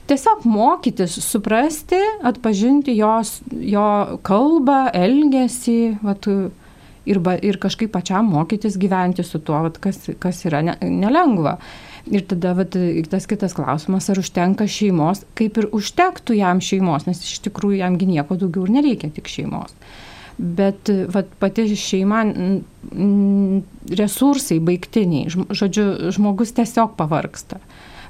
tiesiog 0.08 0.46
mokytis, 0.48 1.18
suprasti, 1.20 1.98
atpažinti 2.24 2.94
jos, 2.96 3.38
jo 3.52 3.88
kalbą, 4.24 4.86
elgesį, 4.96 5.98
vat, 6.00 6.28
ir, 7.08 7.20
ba, 7.24 7.36
ir 7.40 7.58
kažkaip 7.60 7.92
pačiam 7.94 8.28
mokytis 8.32 8.78
gyventi 8.80 9.24
su 9.26 9.40
tuo, 9.40 9.60
vat, 9.66 9.78
kas, 9.82 10.04
kas 10.22 10.44
yra 10.48 10.62
ne, 10.66 10.76
nelengva. 10.82 11.56
Ir 12.08 12.24
tada 12.28 12.54
vat, 12.56 12.76
tas 13.12 13.26
kitas 13.28 13.56
klausimas, 13.56 14.08
ar 14.08 14.20
užtenka 14.20 14.68
šeimos, 14.70 15.24
kaip 15.38 15.58
ir 15.60 15.68
užtektų 15.76 16.38
jam 16.38 16.62
šeimos, 16.64 17.08
nes 17.08 17.20
iš 17.26 17.42
tikrųjų 17.48 17.82
jamgi 17.82 18.08
nieko 18.08 18.38
daugiau 18.40 18.68
ir 18.68 18.78
nereikia, 18.78 19.12
tik 19.12 19.28
šeimos. 19.28 19.74
Bet 20.38 20.88
vat, 21.10 21.28
pati 21.42 21.66
šeima, 21.74 22.22
resursai 23.98 24.60
baigtiniai, 24.62 25.26
žodžiu, 25.34 26.12
žmogus 26.14 26.54
tiesiog 26.56 26.94
pavarksta 26.96 27.58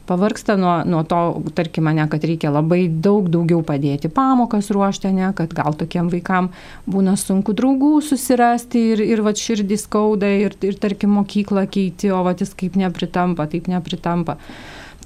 pavarksta 0.09 0.57
nuo, 0.59 0.75
nuo 0.89 1.03
to, 1.09 1.21
tarkim, 1.57 1.91
ne, 1.95 2.07
kad 2.11 2.25
reikia 2.25 2.53
labai 2.55 2.87
daug 2.89 3.29
daugiau 3.33 3.61
padėti 3.67 4.11
pamokas 4.13 4.71
ruošti, 4.75 5.13
ne, 5.15 5.31
kad 5.37 5.53
gal 5.57 5.77
tokiem 5.79 6.11
vaikam 6.13 6.51
būna 6.89 7.17
sunku 7.21 7.55
draugų 7.57 7.99
susirasti 8.09 8.85
ir, 8.95 9.05
ir 9.05 9.23
va 9.27 9.35
širdį 9.37 9.81
skauda 9.81 10.31
ir, 10.47 10.57
ir 10.65 10.81
tarkim 10.81 11.15
mokyklą 11.19 11.67
keiti, 11.71 12.13
o 12.15 12.23
va 12.27 12.35
jis 12.39 12.55
kaip 12.59 12.79
nepritampa, 12.81 13.49
taip 13.53 13.69
nepritampa. 13.71 14.39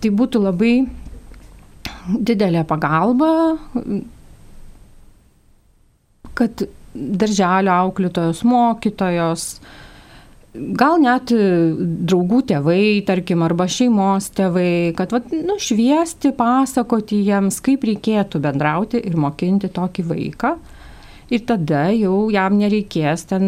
Tai 0.03 0.15
būtų 0.19 0.43
labai 0.47 0.75
didelė 2.09 2.65
pagalba, 2.67 3.33
kad 6.39 6.65
darželio 6.95 7.73
auklėtojos, 7.87 8.43
mokytojos, 8.47 9.47
gal 10.53 11.01
net 11.01 11.33
e, 11.33 11.41
draugų 12.09 12.43
tėvai, 12.51 13.01
tarkim, 13.09 13.43
arba 13.47 13.67
šeimos 13.71 14.29
tėvai, 14.37 14.93
kad 14.97 15.15
vat, 15.15 15.33
nu, 15.33 15.57
šviesti, 15.61 16.35
pasakoti 16.37 17.23
jiems, 17.25 17.63
kaip 17.65 17.87
reikėtų 17.89 18.43
bendrauti 18.45 19.01
ir 19.01 19.17
mokinti 19.21 19.73
tokį 19.73 20.07
vaiką. 20.11 20.55
Ir 21.33 21.47
tada 21.49 21.87
jau 21.97 22.27
jam 22.29 22.59
nereikės 22.61 23.25
ten 23.31 23.47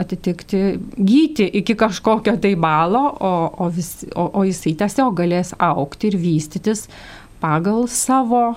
atitikti, 0.00 0.78
gyti 0.96 1.44
iki 1.60 1.74
kažkokio 1.76 2.38
tai 2.40 2.54
balo, 2.56 3.02
o, 3.12 3.32
o, 3.60 3.66
vis, 3.68 4.06
o, 4.16 4.24
o 4.40 4.44
jisai 4.46 4.72
tiesiog 4.80 5.18
galės 5.18 5.52
aukti 5.60 6.08
ir 6.08 6.16
vystytis 6.22 6.86
pagal 7.42 7.84
savo, 7.92 8.54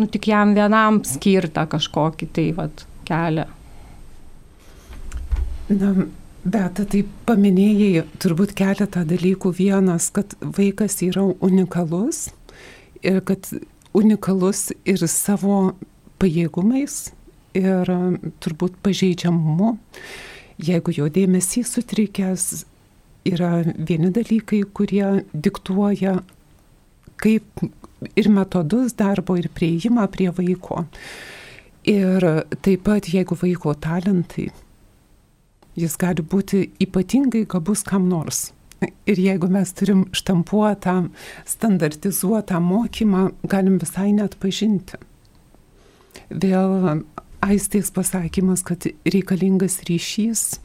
nu 0.00 0.08
tik 0.08 0.30
jam 0.32 0.56
vienam 0.56 1.02
skirtą 1.04 1.66
kažkokį 1.74 2.30
tai 2.32 2.46
vat, 2.56 2.86
kelią. 3.04 3.44
Na, 5.76 5.92
Bet 6.42 6.80
tai 6.90 7.04
paminėjai 7.28 8.02
turbūt 8.18 8.56
keletą 8.58 9.04
dalykų. 9.06 9.52
Vienas, 9.54 10.08
kad 10.10 10.34
vaikas 10.42 10.98
yra 11.06 11.22
unikalus 11.38 12.32
ir 13.02 13.20
kad 13.26 13.46
unikalus 13.94 14.72
ir 14.82 15.04
savo 15.06 15.76
pajėgumais 16.18 17.12
ir 17.54 17.92
turbūt 18.42 18.74
pažeidžiamumu. 18.82 19.76
Jeigu 20.62 20.94
jo 20.96 21.06
dėmesys 21.10 21.70
sutrikęs, 21.76 22.64
yra 23.28 23.62
vieni 23.62 24.10
dalykai, 24.14 24.64
kurie 24.74 25.22
diktuoja, 25.32 26.16
kaip 27.22 27.62
ir 28.18 28.30
metodus 28.34 28.96
darbo, 28.98 29.38
ir 29.38 29.46
prieimą 29.54 30.08
prie 30.10 30.30
vaiko. 30.34 30.82
Ir 31.86 32.26
taip 32.62 32.84
pat, 32.86 33.08
jeigu 33.10 33.38
vaiko 33.38 33.74
talentai, 33.74 34.50
jis 35.78 35.96
gali 36.00 36.22
būti 36.22 36.66
ypatingai 36.82 37.44
gabus 37.48 37.84
kam 37.86 38.08
nors. 38.10 38.50
Ir 39.06 39.18
jeigu 39.20 39.46
mes 39.52 39.70
turim 39.78 40.06
štampuotą, 40.16 40.96
standartizuotą 41.46 42.58
mokymą, 42.60 43.28
galim 43.46 43.78
visai 43.78 44.10
net 44.16 44.34
pažinti. 44.42 44.98
Vėl 46.32 47.04
aistės 47.42 47.92
pasakymas, 47.94 48.64
kad 48.66 48.86
reikalingas 49.06 49.80
ryšys, 49.86 50.58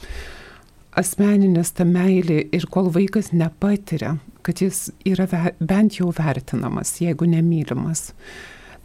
asmeninės 0.97 1.73
ta 1.77 1.85
meilė 1.85 2.41
ir 2.53 2.65
kol 2.73 2.89
vaikas 2.93 3.31
nepatiria, 3.33 4.15
kad 4.41 4.61
jis 4.63 4.87
yra 5.05 5.27
bent 5.59 5.99
jau 5.99 6.09
vertinamas, 6.15 6.95
jeigu 7.03 7.27
nemylimas. 7.29 8.11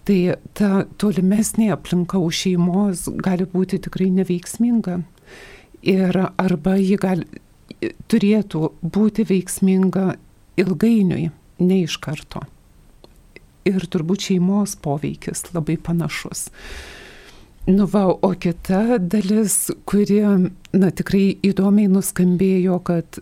Tai 0.02 0.18
ta 0.58 0.82
tolimesnė 0.98 1.70
aplinka 1.76 2.18
už 2.18 2.44
šeimos 2.44 3.06
gali 3.22 3.46
būti 3.46 3.78
tikrai 3.84 4.10
neveiksminga. 4.10 4.98
Ir 5.82 6.16
arba 6.38 6.76
ji 6.78 6.96
gali, 7.00 7.26
turėtų 8.10 8.72
būti 8.82 9.26
veiksminga 9.26 10.14
ilgainiui, 10.60 11.30
ne 11.62 11.78
iš 11.82 11.98
karto. 12.02 12.44
Ir 13.66 13.86
turbūt 13.90 14.28
šeimos 14.28 14.76
poveikis 14.82 15.48
labai 15.54 15.78
panašus. 15.78 16.48
Nu 17.66 17.86
va, 17.86 18.08
o 18.10 18.32
kita 18.34 18.98
dalis, 18.98 19.70
kuri, 19.86 20.18
na 20.74 20.90
tikrai 20.90 21.36
įdomiai 21.46 21.90
nuskambėjo, 21.90 22.80
kad 22.82 23.20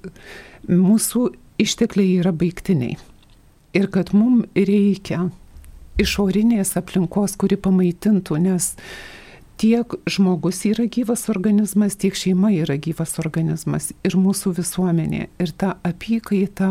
mūsų 0.65 1.27
ištekliai 1.61 2.23
yra 2.23 2.33
baigtiniai. 2.33 2.97
Ir 3.77 3.91
kad 3.93 4.15
mums 4.17 4.49
reikia 4.57 5.27
išorinės 6.01 6.73
aplinkos, 6.81 7.37
kuri 7.37 7.59
pamaitintų, 7.61 8.41
nes 8.41 8.73
tiek 9.61 9.95
žmogus 10.09 10.63
yra 10.65 10.87
gyvas 10.89 11.27
organizmas, 11.29 11.99
tiek 12.01 12.17
šeima 12.17 12.53
yra 12.63 12.79
gyvas 12.81 13.19
organizmas 13.21 13.91
ir 14.07 14.17
mūsų 14.17 14.55
visuomenė. 14.57 15.27
Ir 15.43 15.53
ta 15.61 15.75
apykaita 15.85 16.71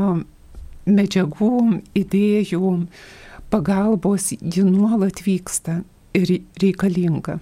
medžiagų, 0.89 1.51
idėjų, 2.01 2.73
pagalbos, 3.53 4.31
ji 4.41 4.65
nuolat 4.65 5.21
vyksta 5.25 5.83
ir 6.17 6.39
reikalinga. 6.61 7.37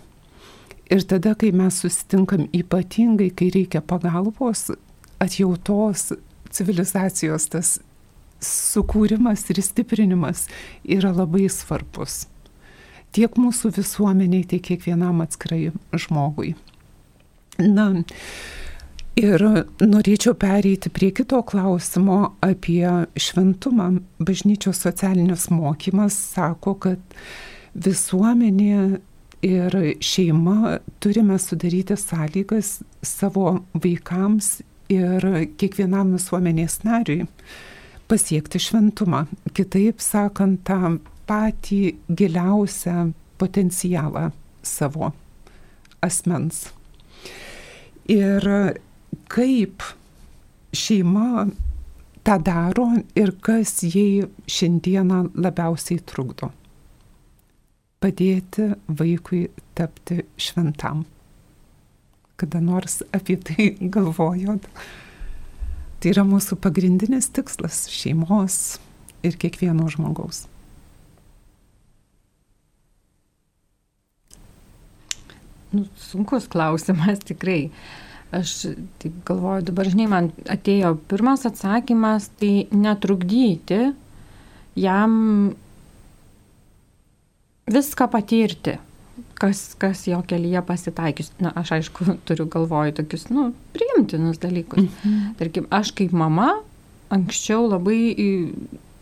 Ir 0.91 1.03
tada, 1.07 1.33
kai 1.35 1.51
mes 1.55 1.79
susitinkam 1.83 2.47
ypatingai, 2.55 3.29
kai 3.35 3.49
reikia 3.55 3.81
pagalbos, 3.83 4.69
atjautos, 5.23 6.11
civilizacijos 6.51 7.47
tas 7.51 7.77
sukūrimas 8.43 9.43
ir 9.51 9.59
stiprinimas 9.65 10.45
yra 10.83 11.11
labai 11.15 11.47
svarbus. 11.51 12.25
Tiek 13.17 13.33
mūsų 13.33 13.71
visuomeniai, 13.74 14.45
tiek 14.45 14.62
kiekvienam 14.62 15.24
atskirai 15.24 15.71
žmogui. 15.97 16.51
Na, 17.57 17.88
ir 19.17 19.43
norėčiau 19.81 20.36
pereiti 20.38 20.91
prie 20.93 21.09
kito 21.17 21.39
klausimo 21.50 22.36
apie 22.45 22.86
šventumą. 23.17 23.89
Bažnyčios 24.21 24.83
socialinis 24.86 25.47
mokymas 25.50 26.17
sako, 26.36 26.75
kad 26.86 27.17
visuomenė 27.74 29.00
ir 29.47 29.79
šeima 30.01 30.77
turime 31.01 31.38
sudaryti 31.41 31.97
sąlygas 31.97 32.77
savo 33.01 33.59
vaikams 33.74 34.59
ir 34.93 35.25
kiekvienam 35.57 36.13
visuomenės 36.15 36.83
nariui 36.86 37.25
pasiekti 38.07 38.62
šventumą. 38.62 39.25
Kitaip 39.57 40.01
sakant, 40.01 40.62
tą 40.69 40.97
patį 41.27 41.81
giliausią 42.10 43.12
potencialą 43.38 44.29
savo 44.63 45.12
asmens. 46.03 46.67
Ir 48.07 48.43
kaip 49.31 49.84
šeima 50.75 51.47
tą 52.28 52.38
daro 52.43 52.88
ir 53.15 53.34
kas 53.43 53.82
jai 53.84 54.28
šiandieną 54.47 55.25
labiausiai 55.36 55.99
trukdo 56.08 56.51
padėti 58.04 58.71
vaikui 58.88 59.47
tapti 59.78 60.21
šventam. 60.38 61.06
Kada 62.38 62.62
nors 62.62 63.01
apie 63.15 63.38
tai 63.41 63.71
galvojot? 63.95 64.67
Tai 65.97 66.12
yra 66.13 66.25
mūsų 66.28 66.60
pagrindinis 66.62 67.32
tikslas 67.34 67.88
šeimos 67.89 68.78
ir 69.25 69.38
kiekvieno 69.41 69.88
žmogaus. 69.89 70.45
Nu, 75.75 75.86
sunkus 75.99 76.47
klausimas 76.51 77.23
tikrai. 77.30 77.69
Aš 78.36 78.73
taip 78.99 79.21
galvoju, 79.27 79.69
dabar 79.69 79.88
žinai, 79.88 80.10
man 80.12 80.25
atėjo 80.51 80.97
pirmas 81.08 81.45
atsakymas, 81.47 82.27
tai 82.41 82.67
netrukdyti 82.75 83.93
jam 84.77 85.13
viską 87.71 88.10
patirti, 88.12 88.75
kas, 89.39 89.62
kas 89.80 90.03
jo 90.08 90.19
kelyje 90.27 90.60
pasitaikys. 90.67 91.32
Na, 91.43 91.53
aš 91.56 91.77
aišku, 91.77 92.10
turiu 92.27 92.49
galvoj 92.51 92.97
tokius, 92.99 93.30
nu, 93.32 93.53
priimtinus 93.75 94.41
dalykus. 94.43 94.89
Mhm. 94.89 95.38
Tarkim, 95.39 95.71
aš 95.71 95.93
kaip 95.95 96.12
mama 96.12 96.58
anksčiau 97.13 97.69
labai 97.71 98.01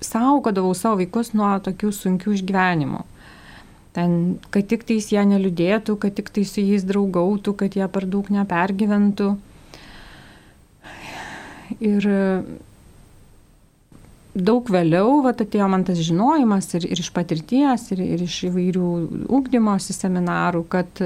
saugodavau 0.05 0.75
savo 0.77 0.99
vaikus 1.01 1.33
nuo 1.33 1.55
tokių 1.65 1.89
sunkių 1.95 2.35
išgyvenimų. 2.37 3.01
Ten, 3.95 4.37
kad 4.51 4.67
tik 4.67 4.83
tais 4.83 5.07
jie 5.13 5.21
neliūdėtų, 5.23 5.95
kad 6.03 6.15
tik 6.17 6.29
tai 6.35 6.43
su 6.47 6.59
jais 6.59 6.83
draugautų, 6.83 7.53
kad 7.61 7.77
jie 7.79 7.85
per 7.87 8.07
daug 8.11 8.27
nepergyventų. 8.33 9.29
Ir 11.79 12.07
daug 14.35 14.67
vėliau 14.67 15.21
vat, 15.23 15.39
atėjo 15.41 15.67
man 15.71 15.85
tas 15.87 16.01
žinojimas 16.03 16.67
ir, 16.75 16.89
ir 16.91 17.01
iš 17.01 17.09
patirties, 17.15 17.87
ir, 17.95 18.03
ir 18.03 18.25
iš 18.27 18.41
įvairių 18.49 18.89
ūkdymosi 19.31 19.95
seminarų, 19.95 20.65
kad 20.75 21.03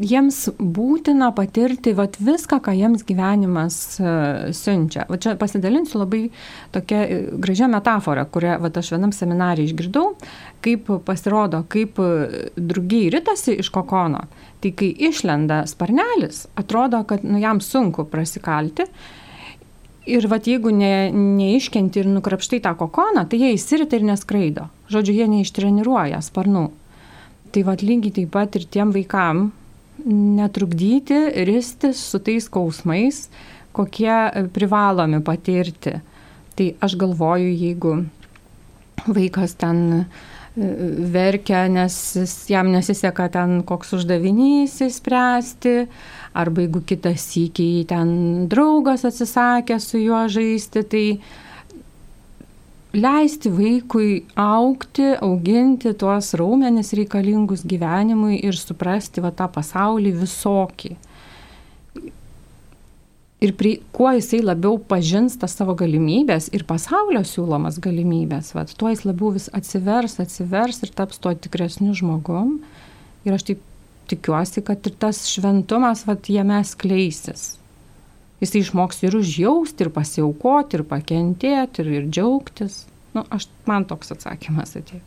jiems 0.00 0.40
būtina 0.58 1.30
patirti 1.36 1.92
vat, 1.96 2.16
viską, 2.22 2.60
ką 2.64 2.74
jiems 2.76 3.04
gyvenimas 3.08 3.76
uh, 4.00 4.48
siunčia. 4.54 5.06
Va 5.10 5.18
čia 5.20 5.36
pasidalinsiu 5.40 6.00
labai 6.02 6.22
tokia 6.74 7.04
e, 7.04 7.20
gražia 7.40 7.68
metafora, 7.70 8.26
kurią 8.28 8.58
vat, 8.62 8.80
aš 8.80 8.92
vienam 8.94 9.12
seminarį 9.14 9.68
išgirdau, 9.68 10.14
kaip 10.64 10.90
pasirodo, 11.06 11.62
kaip 11.70 12.00
drugiai 12.56 13.12
rytasi 13.14 13.58
iš 13.62 13.70
kokono. 13.74 14.26
Tai 14.58 14.74
kai 14.74 14.90
išlenda 15.08 15.62
sparnelis, 15.70 16.46
atrodo, 16.58 17.04
kad 17.06 17.22
nu, 17.26 17.38
jam 17.42 17.62
sunku 17.62 18.08
prasikalti, 18.10 18.88
Ir 20.08 20.24
vat 20.24 20.46
jeigu 20.48 20.70
ne, 20.72 21.10
neiškenti 21.12 22.00
ir 22.00 22.06
nukrapštai 22.08 22.62
tą 22.64 22.70
kokoną, 22.80 23.26
tai 23.28 23.42
jie 23.42 23.50
įsirita 23.52 23.98
ir 23.98 24.06
neskraido. 24.08 24.70
Žodžiu, 24.88 25.12
jie 25.18 25.26
neištreniruoja 25.28 26.22
sparnų. 26.24 26.62
Tai 27.52 27.64
vat 27.66 27.84
lygiai 27.84 28.14
taip 28.16 28.32
pat 28.32 28.56
ir 28.56 28.64
tiem 28.72 28.94
vaikam 28.94 29.50
netrukdyti, 30.04 31.44
ristis 31.48 32.00
su 32.10 32.20
tais 32.22 32.46
skausmais, 32.46 33.26
kokie 33.72 34.48
privalomi 34.54 35.20
patirti. 35.24 35.98
Tai 36.58 36.68
aš 36.82 36.96
galvoju, 36.98 37.50
jeigu 37.54 37.92
vaikas 39.06 39.54
ten 39.58 39.82
e, 39.94 40.04
verkia, 41.12 41.66
nes 41.70 41.94
jam 42.50 42.70
nesiseka 42.72 43.28
ten 43.34 43.60
koks 43.66 43.94
uždavinys 44.00 44.80
įspręsti, 44.88 45.76
arba 46.38 46.64
jeigu 46.64 46.82
kitas 46.86 47.28
įkiai 47.38 47.84
ten 47.88 48.10
draugas 48.50 49.06
atsisakė 49.08 49.78
su 49.82 50.02
juo 50.02 50.24
žaisti, 50.30 50.82
tai 50.82 51.04
leisti 52.92 53.50
vaikui 53.52 54.24
aukti, 54.36 55.12
auginti 55.20 55.92
tuos 55.98 56.32
raumenis 56.38 56.94
reikalingus 56.96 57.66
gyvenimui 57.68 58.40
ir 58.40 58.56
suprasti 58.56 59.24
va 59.24 59.32
tą 59.34 59.48
pasaulį 59.52 60.14
visokį. 60.22 60.94
Ir 63.38 63.52
prie, 63.54 63.76
kuo 63.94 64.10
jisai 64.16 64.40
labiau 64.42 64.80
pažins 64.82 65.36
tas 65.38 65.52
savo 65.54 65.76
galimybės 65.78 66.48
ir 66.56 66.64
pasaulio 66.66 67.22
siūlomas 67.22 67.76
galimybės, 67.78 68.50
va, 68.56 68.64
tuo 68.66 68.90
jis 68.90 69.04
labiau 69.06 69.30
vis 69.36 69.46
atsivers, 69.54 70.18
atsivers 70.18 70.82
ir 70.82 70.90
taps 70.90 71.22
tuo 71.22 71.36
tikresniu 71.38 71.94
žmogum. 71.94 72.56
Ir 73.28 73.36
aš 73.36 73.46
taip 73.52 73.62
tikiuosi, 74.10 74.64
kad 74.66 74.82
ir 74.90 74.96
tas 74.98 75.22
šventumas, 75.30 76.02
vat, 76.08 76.26
jame 76.32 76.58
skleisis. 76.66 77.52
Jis 78.42 78.54
išmoks 78.60 79.02
ir 79.02 79.16
užjausti, 79.18 79.86
ir 79.86 79.90
pasiaukoti, 79.94 80.78
ir 80.78 80.84
pakentėti, 80.86 81.82
ir, 81.82 81.90
ir 82.00 82.10
džiaugtis. 82.12 82.84
Nu, 83.16 83.24
aš, 83.34 83.48
man 83.66 83.88
toks 83.90 84.14
atsakymas 84.14 84.76
atėjo. 84.78 85.02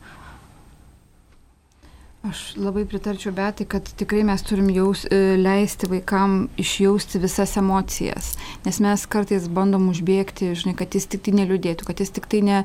Aš 2.22 2.52
labai 2.54 2.84
pritarčiau 2.86 3.32
betai, 3.34 3.66
kad 3.66 3.88
tikrai 3.98 4.20
mes 4.22 4.44
turim 4.46 4.68
jaus, 4.70 5.08
e, 5.10 5.34
leisti 5.42 5.88
vaikam 5.90 6.36
išjausti 6.62 7.18
visas 7.24 7.56
emocijas, 7.58 8.36
nes 8.62 8.78
mes 8.86 9.06
kartais 9.10 9.48
bandom 9.50 9.88
užbėgti, 9.90 10.52
žinai, 10.60 10.76
kad 10.78 10.94
jis 10.94 11.10
tik 11.10 11.24
tai 11.26 11.34
neliūdėtų, 11.40 11.88
kad 11.88 12.04
jis 12.04 12.14
tik 12.14 12.28
tai, 12.30 12.44
ne, 12.46 12.60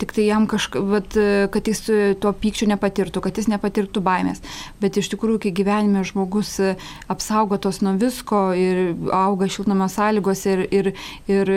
tik 0.00 0.14
tai 0.16 0.24
jam 0.30 0.46
kažkaip, 0.48 1.12
kad 1.52 1.68
jis 1.68 1.84
to 2.24 2.32
pykčio 2.40 2.70
nepatirtų, 2.72 3.20
kad 3.26 3.36
jis 3.36 3.50
nepatirtų 3.52 4.00
baimės. 4.08 4.40
Bet 4.80 4.96
iš 4.96 5.12
tikrųjų, 5.12 5.42
kai 5.44 5.52
gyvenime 5.60 6.06
žmogus 6.08 6.54
e, 6.56 6.72
apsaugotos 7.12 7.82
nuo 7.84 7.92
visko 8.00 8.46
ir 8.56 8.96
auga 9.12 9.50
šiltnamio 9.52 9.92
sąlygos 9.92 10.46
ir, 10.48 10.64
ir, 10.72 10.90
ir 11.28 11.54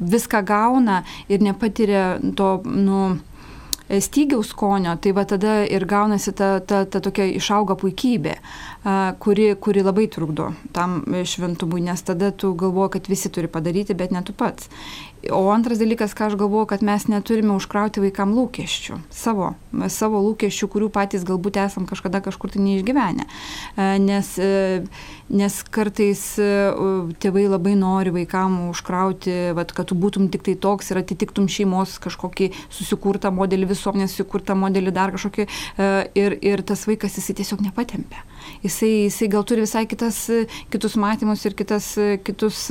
viską 0.00 0.40
gauna 0.48 1.02
ir 1.28 1.44
nepatiria 1.44 2.06
to, 2.40 2.54
nu, 2.64 3.04
E, 3.33 3.33
stygiaus 3.88 4.48
skonio, 4.54 4.94
tai 4.96 5.12
va 5.12 5.24
tada 5.28 5.58
ir 5.68 5.84
gaunasi 5.88 6.32
ta, 6.36 6.58
ta, 6.60 6.84
ta 6.88 7.00
tokia 7.04 7.26
išauga 7.36 7.76
puikybė, 7.80 8.36
kuri, 9.20 9.50
kuri 9.60 9.84
labai 9.84 10.06
trukdo 10.12 10.52
tam 10.72 11.02
šventumui, 11.04 11.82
nes 11.84 12.02
tada 12.02 12.30
tu 12.32 12.54
galvoji, 12.56 12.94
kad 12.96 13.10
visi 13.12 13.32
turi 13.32 13.50
padaryti, 13.52 13.96
bet 13.96 14.14
ne 14.14 14.24
tu 14.24 14.32
pats. 14.32 14.70
O 15.32 15.48
antras 15.52 15.78
dalykas, 15.78 16.12
ką 16.12 16.26
aš 16.28 16.34
galvoju, 16.36 16.66
kad 16.68 16.82
mes 16.84 17.06
neturime 17.08 17.54
užkrauti 17.54 18.02
vaikam 18.02 18.34
lūkesčių, 18.36 18.98
savo, 19.14 19.52
savo 19.92 20.20
lūkesčių, 20.24 20.68
kurių 20.72 20.88
patys 20.92 21.24
galbūt 21.24 21.56
esam 21.62 21.86
kažkada 21.88 22.20
kažkur 22.24 22.52
tai 22.52 22.60
neišgyvenę. 22.64 23.24
E, 23.24 23.86
nes, 24.02 24.32
e, 24.42 24.82
nes 25.32 25.56
kartais 25.72 26.24
e, 26.42 26.48
tėvai 27.22 27.46
labai 27.46 27.76
nori 27.78 28.12
vaikam 28.16 28.58
užkrauti, 28.72 29.54
vat, 29.56 29.72
kad 29.76 29.88
tu 29.92 29.96
būtum 29.96 30.28
tik 30.32 30.44
tai 30.48 30.56
toks 30.60 30.92
ir 30.92 31.00
atitiktum 31.00 31.48
šeimos 31.48 31.96
kažkokį 32.04 32.50
susikurtą 32.66 33.32
modelį, 33.32 33.70
visuomenės 33.72 34.16
susikurtą 34.16 34.58
modelį, 34.58 34.92
dar 34.98 35.14
kažkokį. 35.14 35.48
Ir, 36.18 36.36
ir 36.44 36.62
tas 36.66 36.84
vaikas 36.88 37.16
jisai 37.20 37.38
tiesiog 37.40 37.64
nepatempia. 37.64 38.20
Jisai, 38.64 38.92
jisai 39.06 39.30
gal 39.32 39.46
turi 39.48 39.64
visai 39.64 39.86
kitas, 39.88 40.26
kitus 40.72 40.98
matymus 41.00 41.44
ir 41.48 41.56
kitas, 41.56 41.94
kitus 42.26 42.68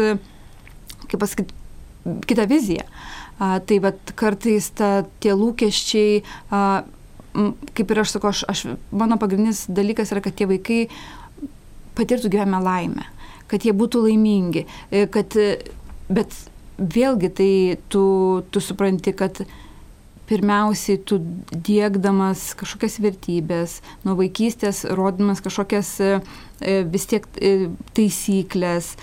kaip 1.07 1.19
pasakyti, 1.21 1.62
kitą 2.27 2.47
viziją. 2.49 2.85
A, 3.39 3.57
tai 3.59 3.79
vad 3.83 4.13
kartais 4.19 4.69
ta, 4.77 5.03
tie 5.23 5.33
lūkesčiai, 5.37 6.21
a, 6.53 6.83
kaip 7.73 7.91
ir 7.91 8.03
aš 8.03 8.15
sakau, 8.15 8.31
aš, 8.33 8.43
aš, 8.51 8.63
mano 8.93 9.17
pagrindinis 9.21 9.65
dalykas 9.71 10.13
yra, 10.13 10.21
kad 10.23 10.37
tie 10.37 10.47
vaikai 10.49 10.85
patirtų 11.97 12.31
gyvenime 12.33 12.61
laimę, 12.63 13.07
kad 13.51 13.65
jie 13.65 13.73
būtų 13.77 14.05
laimingi, 14.07 14.65
e, 14.91 15.05
kad, 15.11 15.35
bet 16.09 16.37
vėlgi 16.77 17.29
tai 17.37 17.51
tu, 17.93 18.05
tu 18.51 18.61
supranti, 18.63 19.13
kad 19.17 19.43
pirmiausiai 20.29 21.01
tu 21.03 21.19
dėkdamas 21.51 22.53
kažkokias 22.57 22.99
vertybės, 23.03 23.79
nuo 24.05 24.15
vaikystės 24.17 24.83
rodamas 24.95 25.43
kažkokias 25.43 25.89
e, 26.01 26.13
vis 26.89 27.09
tiek 27.11 27.27
e, 27.37 27.69
taisyklės, 27.97 28.93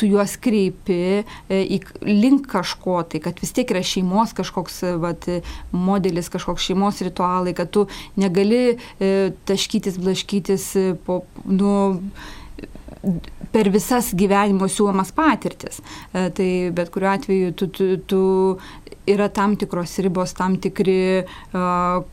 tu 0.00 0.08
juos 0.08 0.36
kreipi 0.40 0.98
e, 1.20 1.60
į 1.76 1.80
link 2.08 2.48
kažko, 2.50 3.00
tai 3.12 3.20
kad 3.24 3.40
vis 3.42 3.52
tiek 3.56 3.70
yra 3.74 3.82
šeimos 3.84 4.34
kažkoks 4.36 4.82
e, 4.88 4.92
vat, 5.00 5.28
modelis, 5.76 6.30
kažkoks 6.32 6.70
šeimos 6.70 7.02
ritualai, 7.04 7.54
kad 7.56 7.72
tu 7.74 7.86
negali 8.20 8.62
e, 8.72 9.10
taškytis, 9.48 10.00
blaškytis 10.00 10.68
po, 11.06 11.22
nu, 11.44 11.72
per 13.50 13.70
visas 13.72 14.12
gyvenimo 14.16 14.68
siūlomas 14.70 15.10
patirtis. 15.16 15.80
Tai 16.12 16.48
bet 16.76 16.90
kuriuo 16.92 17.10
atveju 17.14 17.54
tu, 17.56 17.68
tu, 17.72 17.86
tu 18.04 18.20
yra 19.08 19.30
tam 19.32 19.56
tikros 19.58 19.96
ribos, 20.04 20.34
tam 20.36 20.58
tikri 20.60 21.24
uh, 21.24 22.04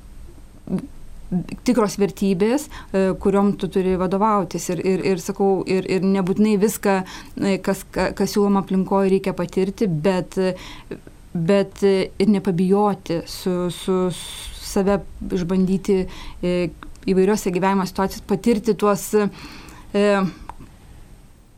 tikros 1.67 1.97
vertybės, 1.99 2.67
e, 2.67 3.07
kuriuom 3.19 3.53
tu 3.59 3.69
turi 3.71 3.97
vadovautis. 3.99 4.69
Ir, 4.73 4.83
ir, 4.85 5.05
ir 5.13 5.23
sakau, 5.23 5.61
ir, 5.67 5.87
ir 5.91 6.05
nebūtinai 6.05 6.57
viską, 6.61 6.99
e, 7.41 7.57
kas, 7.63 7.83
kas 7.91 8.33
siūloma 8.33 8.63
aplinkoje, 8.63 9.11
reikia 9.15 9.35
patirti, 9.37 9.87
bet, 9.87 10.39
bet 11.33 11.83
ir 11.83 12.31
nepabijoti 12.31 13.21
su, 13.27 13.67
su, 13.73 13.97
save 14.67 14.99
išbandyti 15.33 16.01
e, 16.03 16.55
įvairiose 17.07 17.53
gyvenimo 17.55 17.85
situacijose, 17.87 18.25
patirti 18.27 18.75
tuos 18.79 19.09
e, 19.17 20.07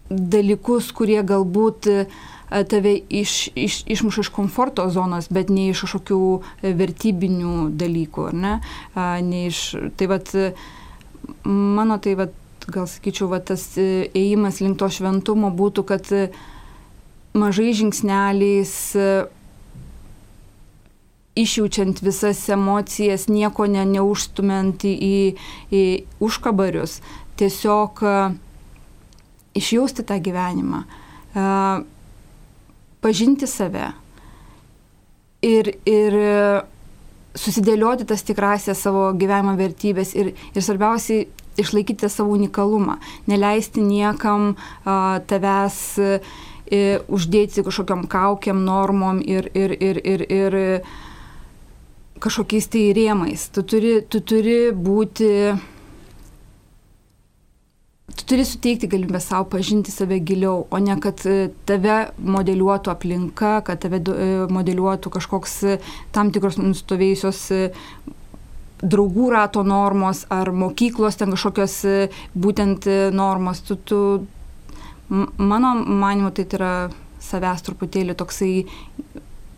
dalykus, 0.10 0.92
kurie 0.96 1.22
galbūt 1.26 1.90
e, 1.90 2.04
tave 2.50 3.00
iš, 3.10 3.50
iš, 3.56 3.84
išmuša 3.86 4.22
iš 4.22 4.30
komforto 4.34 4.90
zonos, 4.90 5.30
bet 5.30 5.52
ne 5.54 5.70
iš 5.70 5.86
kažkokių 5.86 6.20
e, 6.40 6.74
vertybinių 6.78 7.70
dalykų, 7.78 8.30
ar 8.32 8.38
ne? 8.44 8.54
ne 9.26 9.46
iš, 9.50 9.64
tai 9.98 10.10
vad, 10.10 10.32
mano 11.46 12.00
tai 12.02 12.16
vad, 12.18 12.34
gal 12.70 12.88
sakyčiau, 12.90 13.30
va, 13.32 13.42
tas 13.42 13.66
e, 13.78 14.10
ėjimas 14.18 14.62
link 14.64 14.80
to 14.82 14.90
šventumo 14.90 15.52
būtų, 15.54 15.86
kad 15.92 16.10
e, 16.16 16.30
mažai 17.38 17.70
žingsneliais 17.78 18.74
išjaučiant 21.40 22.02
visas 22.04 22.42
emocijas, 22.52 23.30
nieko 23.30 23.70
ne, 23.70 23.86
neužstumant 23.88 24.84
į, 24.90 25.38
į, 25.70 25.84
užkabarius, 26.26 26.98
tiesiog 27.40 28.02
išjausti 29.56 30.04
tą 30.10 30.18
gyvenimą 30.26 30.82
pažinti 33.02 33.48
save 33.48 33.92
ir, 35.46 35.72
ir 35.88 36.18
susidėlioti 37.40 38.08
tas 38.10 38.24
tikrasias 38.28 38.82
savo 38.84 39.10
gyvenimo 39.18 39.56
vertybės 39.60 40.16
ir, 40.18 40.34
ir 40.54 40.66
svarbiausiai 40.66 41.28
išlaikyti 41.60 42.08
savo 42.12 42.34
unikalumą, 42.38 42.98
neleisti 43.28 43.84
niekam 43.84 44.54
a, 44.86 45.20
tavęs 45.28 45.80
a, 46.00 46.20
uždėti 47.10 47.64
kažkokiam 47.66 48.06
kaukiam, 48.10 48.64
normom 48.66 49.20
ir, 49.26 49.50
ir, 49.58 49.74
ir, 49.74 50.00
ir, 50.06 50.26
ir 50.30 50.58
kažkokiais 52.22 52.68
tai 52.70 52.90
rėmais. 52.94 53.50
Tu 53.54 53.64
turi, 53.64 53.94
tu 54.06 54.22
turi 54.22 54.72
būti 54.76 55.32
tu 58.20 58.26
turi 58.26 58.44
suteikti 58.46 58.88
galimybę 58.92 59.20
savo 59.24 59.46
pažinti 59.46 59.92
save 59.92 60.20
giliau, 60.20 60.68
o 60.72 60.80
ne 60.80 60.96
kad 61.00 61.22
e, 61.24 61.50
tave 61.66 62.10
modeliuotų 62.20 62.92
aplinka, 62.92 63.52
kad 63.64 63.80
tave 63.80 64.02
e, 64.12 64.28
modeliuotų 64.52 65.12
kažkoks 65.14 65.54
e, 65.64 65.78
tam 66.12 66.34
tikros 66.36 66.58
nustovėjusios 66.60 67.40
draugų 68.84 69.30
rato 69.32 69.64
normos 69.64 70.26
ar 70.36 70.52
mokyklos 70.52 71.20
ten 71.20 71.32
kažkokios 71.32 71.78
būtent 72.36 72.88
normos. 73.16 73.64
Tu, 73.64 73.80
tu, 73.88 74.02
mano 75.10 75.74
manimu, 75.80 76.32
tai 76.36 76.48
yra 76.60 76.76
savęs 77.24 77.64
truputėlį 77.68 78.20
toksai 78.20 78.54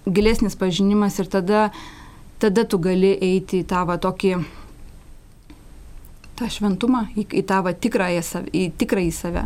gilesnis 0.06 0.58
pažinimas 0.58 1.18
ir 1.22 1.30
tada, 1.34 1.70
tada 2.42 2.66
tu 2.66 2.82
gali 2.82 3.16
eiti 3.18 3.62
į 3.62 3.70
tą 3.70 3.86
va 3.90 3.98
tokį 4.02 4.36
tą 6.42 6.50
šventumą, 6.52 7.06
į, 7.16 7.28
į 7.42 7.46
tą 7.48 7.62
va, 7.66 7.74
tikrąją, 7.78 8.44
į 8.50 8.68
tikrąjį 8.82 9.14
save. 9.16 9.46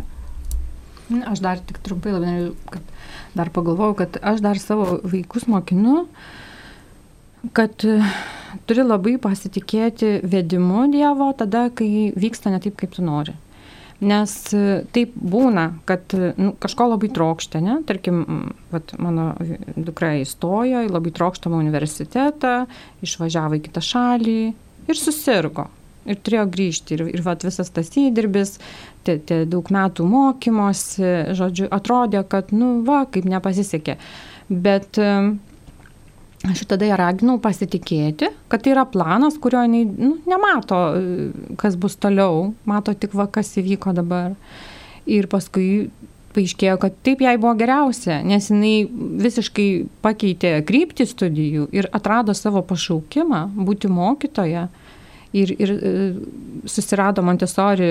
Aš 1.30 1.42
dar 1.44 1.60
tik 1.62 1.78
trumpai 1.86 2.16
labai 2.16 2.50
kad 2.72 2.94
dar 3.36 3.52
pagalvojau, 3.54 3.94
kad 4.00 4.18
aš 4.22 4.42
dar 4.42 4.58
savo 4.58 4.98
vaikus 5.06 5.46
mokinu, 5.46 6.06
kad 7.54 7.84
e, 7.86 8.00
turi 8.66 8.82
labai 8.86 9.16
pasitikėti 9.22 10.16
vedimu 10.26 10.86
Dievo 10.90 11.30
tada, 11.38 11.68
kai 11.70 12.10
vyksta 12.16 12.50
ne 12.50 12.62
taip, 12.64 12.78
kaip 12.80 12.96
tu 12.96 13.04
nori. 13.06 13.36
Nes 14.02 14.32
e, 14.56 14.82
taip 14.96 15.14
būna, 15.14 15.68
kad 15.88 16.16
e, 16.16 16.32
nu, 16.40 16.56
kažko 16.58 16.90
labai 16.96 17.12
trokšta, 17.14 17.62
ne? 17.62 17.78
Tarkim, 17.86 18.24
vat, 18.74 18.96
mano 18.98 19.30
dukra 19.76 20.16
įstojo 20.24 20.82
į 20.88 20.90
labai 20.90 21.14
trokštamą 21.14 21.60
universitetą, 21.62 22.58
išvažiavo 23.06 23.60
į 23.60 23.66
kitą 23.68 23.84
šalį 23.94 24.40
ir 24.90 24.98
susirgo 24.98 25.68
ir 26.06 26.20
turėjo 26.22 26.46
grįžti. 26.52 26.96
Ir, 26.96 27.04
ir 27.18 27.24
vat, 27.26 27.44
visas 27.46 27.70
tas 27.74 27.90
įdirbis, 27.98 28.56
tie, 29.06 29.18
tie 29.18 29.42
daug 29.48 29.68
metų 29.72 30.06
mokymosi, 30.10 31.10
žodžiu, 31.38 31.68
atrodė, 31.74 32.22
kad, 32.28 32.54
nu, 32.56 32.80
va, 32.86 33.04
kaip 33.10 33.28
nepasisekė. 33.28 33.98
Bet 34.48 35.00
aš 36.46 36.64
tada 36.70 36.86
ją 36.86 36.96
raginau 37.00 37.38
pasitikėti, 37.42 38.30
kad 38.52 38.62
tai 38.62 38.74
yra 38.74 38.86
planas, 38.88 39.38
kurio 39.42 39.64
jinai 39.66 39.84
nu, 39.88 40.16
nemato, 40.28 40.80
kas 41.60 41.78
bus 41.80 41.98
toliau, 42.00 42.52
mato 42.68 42.94
tik 42.94 43.16
va, 43.16 43.28
kas 43.30 43.54
įvyko 43.58 43.94
dabar. 43.96 44.36
Ir 45.06 45.28
paskui 45.30 45.88
paaiškėjo, 46.36 46.76
kad 46.82 46.96
taip 47.06 47.22
jai 47.24 47.36
buvo 47.40 47.54
geriausia, 47.58 48.20
nes 48.26 48.50
jinai 48.50 48.86
visiškai 49.24 49.68
pakeitė 50.04 50.58
kryptį 50.68 51.06
studijų 51.08 51.68
ir 51.76 51.88
atrado 51.96 52.34
savo 52.36 52.62
pašaukimą 52.66 53.46
būti 53.56 53.90
mokytoja 53.92 54.66
ir, 55.36 55.52
ir 55.60 55.72
e, 55.72 55.90
susirado 56.70 57.24
Montesori 57.26 57.90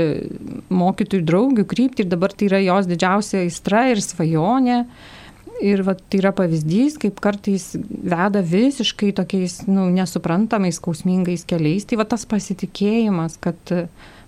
mokytojų 0.74 1.26
draugių 1.28 1.68
kryptį 1.70 2.06
ir 2.06 2.10
dabar 2.12 2.34
tai 2.34 2.50
yra 2.50 2.62
jos 2.64 2.90
didžiausia 2.90 3.44
aistra 3.44 3.86
ir 3.92 4.02
svajonė. 4.04 4.84
Ir 5.64 5.86
va, 5.88 5.94
tai 5.96 6.20
yra 6.20 6.34
pavyzdys, 6.36 6.98
kaip 7.00 7.22
kartais 7.24 7.70
veda 7.80 8.42
visiškai 8.44 9.14
tokiais 9.16 9.62
nu, 9.70 9.88
nesuprantamais, 9.96 10.82
skausmingais 10.82 11.46
keliais. 11.48 11.88
Tai 11.88 12.02
va 12.02 12.06
tas 12.12 12.28
pasitikėjimas, 12.28 13.38
kad 13.40 13.72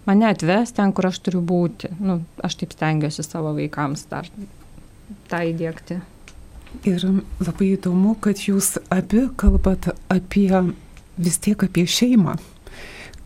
mane 0.08 0.30
atves 0.30 0.72
ten, 0.78 0.96
kur 0.96 1.10
aš 1.10 1.20
turiu 1.26 1.44
būti. 1.44 1.92
Nu, 2.00 2.22
aš 2.40 2.62
taip 2.62 2.78
stengiuosi 2.78 3.28
savo 3.28 3.52
vaikams 3.58 4.08
dar 4.08 4.32
tą 5.28 5.44
įdėkti. 5.52 6.00
Ir 6.88 7.04
labai 7.44 7.74
įdomu, 7.74 8.16
kad 8.24 8.40
jūs 8.48 8.78
abi 8.94 9.28
kalbat 9.40 9.90
apie 10.14 10.52
vis 11.18 11.40
tiek 11.44 11.64
apie 11.68 11.88
šeimą. 11.90 12.38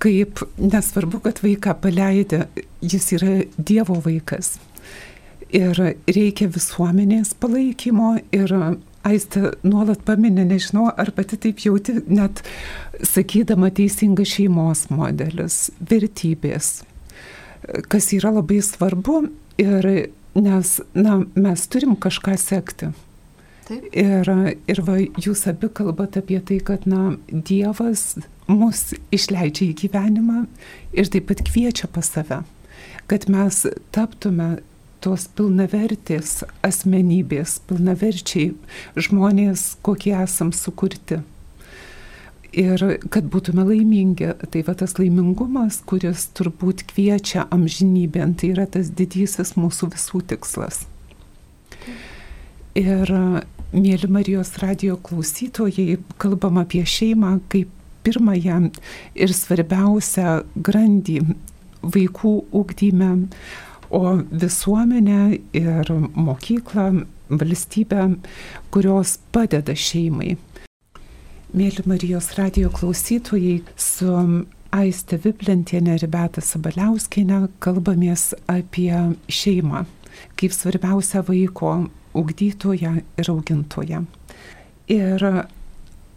Kaip 0.02 0.42
nesvarbu, 0.58 1.22
kad 1.28 1.42
vaiką 1.44 1.76
paleidė, 1.84 2.46
jis 2.82 3.12
yra 3.18 3.34
Dievo 3.58 4.00
vaikas. 4.02 4.56
Ir 5.52 5.78
reikia 6.08 6.48
visuomenės 6.50 7.36
palaikymo 7.38 8.16
ir 8.34 8.56
Aistė 9.02 9.56
nuolat 9.66 10.04
paminė, 10.06 10.44
nežinau, 10.46 10.92
ar 10.94 11.10
pati 11.18 11.40
taip 11.42 11.64
jauti, 11.64 11.96
net 12.06 12.44
sakydama 13.02 13.72
teisingas 13.74 14.30
šeimos 14.36 14.84
modelis, 14.94 15.72
vertybės, 15.90 16.84
kas 17.90 18.12
yra 18.14 18.30
labai 18.36 18.60
svarbu 18.62 19.24
ir 19.62 19.88
nes, 20.38 20.76
na, 20.94 21.18
mes 21.34 21.66
turim 21.74 21.98
kažką 21.98 22.38
sekti. 22.38 22.92
Taip. 23.68 23.86
Ir, 23.94 24.30
ir 24.72 24.82
va, 24.88 24.98
jūs 25.22 25.46
abi 25.50 25.70
kalbate 25.78 26.24
apie 26.24 26.40
tai, 26.44 26.58
kad 26.66 26.88
na, 26.90 27.16
Dievas 27.30 28.16
mus 28.50 28.92
išleidžia 29.14 29.70
į 29.70 29.78
gyvenimą 29.86 30.46
ir 30.98 31.12
taip 31.12 31.30
pat 31.30 31.44
kviečia 31.48 31.90
pas 31.92 32.10
save, 32.10 32.42
kad 33.12 33.30
mes 33.32 33.64
taptume 33.96 34.58
tos 35.02 35.26
pilnavertės 35.38 36.42
asmenybės, 36.66 37.60
pilnaverčiai 37.70 38.52
žmonės, 38.98 39.76
kokie 39.86 40.14
esam 40.18 40.54
sukurti. 40.54 41.22
Ir 42.52 42.82
kad 43.14 43.30
būtume 43.32 43.64
laimingi, 43.64 44.34
tai 44.52 44.62
va 44.68 44.76
tas 44.78 44.98
laimingumas, 45.00 45.80
kuris 45.88 46.28
turbūt 46.36 46.84
kviečia 46.90 47.48
amžinybėn, 47.56 48.36
tai 48.36 48.52
yra 48.52 48.68
tas 48.68 48.92
didysis 48.92 49.56
mūsų 49.56 49.94
visų 49.96 50.26
tikslas. 50.34 50.84
Ir 52.76 53.10
Mėly 53.72 54.08
Marijos 54.08 54.54
radio 54.62 54.96
klausytojai, 55.04 55.98
kalbam 56.20 56.62
apie 56.62 56.86
šeimą 56.88 57.34
kaip 57.52 57.68
pirmąją 58.04 58.70
ir 59.16 59.34
svarbiausią 59.36 60.38
grandį 60.56 61.18
vaikų 61.84 62.32
ūkdyme, 62.56 63.10
o 63.92 64.02
visuomenę 64.32 65.20
ir 65.52 65.92
mokyklą, 66.16 66.88
valstybę, 67.28 68.08
kurios 68.72 69.18
padeda 69.36 69.76
šeimai. 69.76 70.38
Mėly 71.52 71.84
Marijos 71.92 72.32
radio 72.40 72.72
klausytojai, 72.72 73.62
su 73.76 74.16
Aiste 74.72 75.20
Viplentienė 75.20 75.98
ir 76.00 76.08
Beta 76.08 76.40
Sabaliauskinė 76.40 77.50
kalbamės 77.60 78.30
apie 78.48 78.96
šeimą 79.28 79.84
kaip 80.40 80.54
svarbiausią 80.56 81.24
vaiko 81.28 81.74
ugdytoją 82.14 82.98
ir 83.18 83.32
augintoją. 83.32 84.06
Ir, 84.92 85.24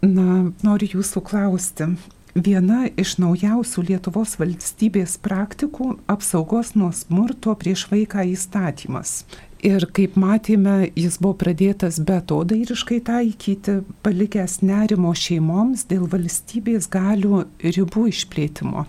na, 0.01 0.27
noriu 0.65 0.91
jūsų 0.97 1.23
klausti. 1.25 1.95
Viena 2.35 2.89
iš 2.99 3.13
naujausių 3.23 3.81
Lietuvos 3.89 4.33
valstybės 4.35 5.15
praktikų- 5.23 5.93
apsaugos 6.13 6.73
nuo 6.75 6.91
smurto 6.91 7.55
prieš 7.55 7.87
vaiką 7.87 8.25
įstatymas. 8.33 9.23
Ir 9.63 9.85
kaip 9.87 10.17
matėme, 10.19 10.91
jis 10.95 11.17
buvo 11.17 11.33
pradėtas 11.33 11.97
betodairiškai 11.97 12.99
taikyti, 13.07 13.83
palikęs 14.03 14.61
nerimo 14.61 15.13
šeimoms 15.15 15.87
dėl 15.87 16.09
valstybės 16.11 16.89
galių 16.89 17.45
ribų 17.63 18.11
išplėtimo. 18.11 18.85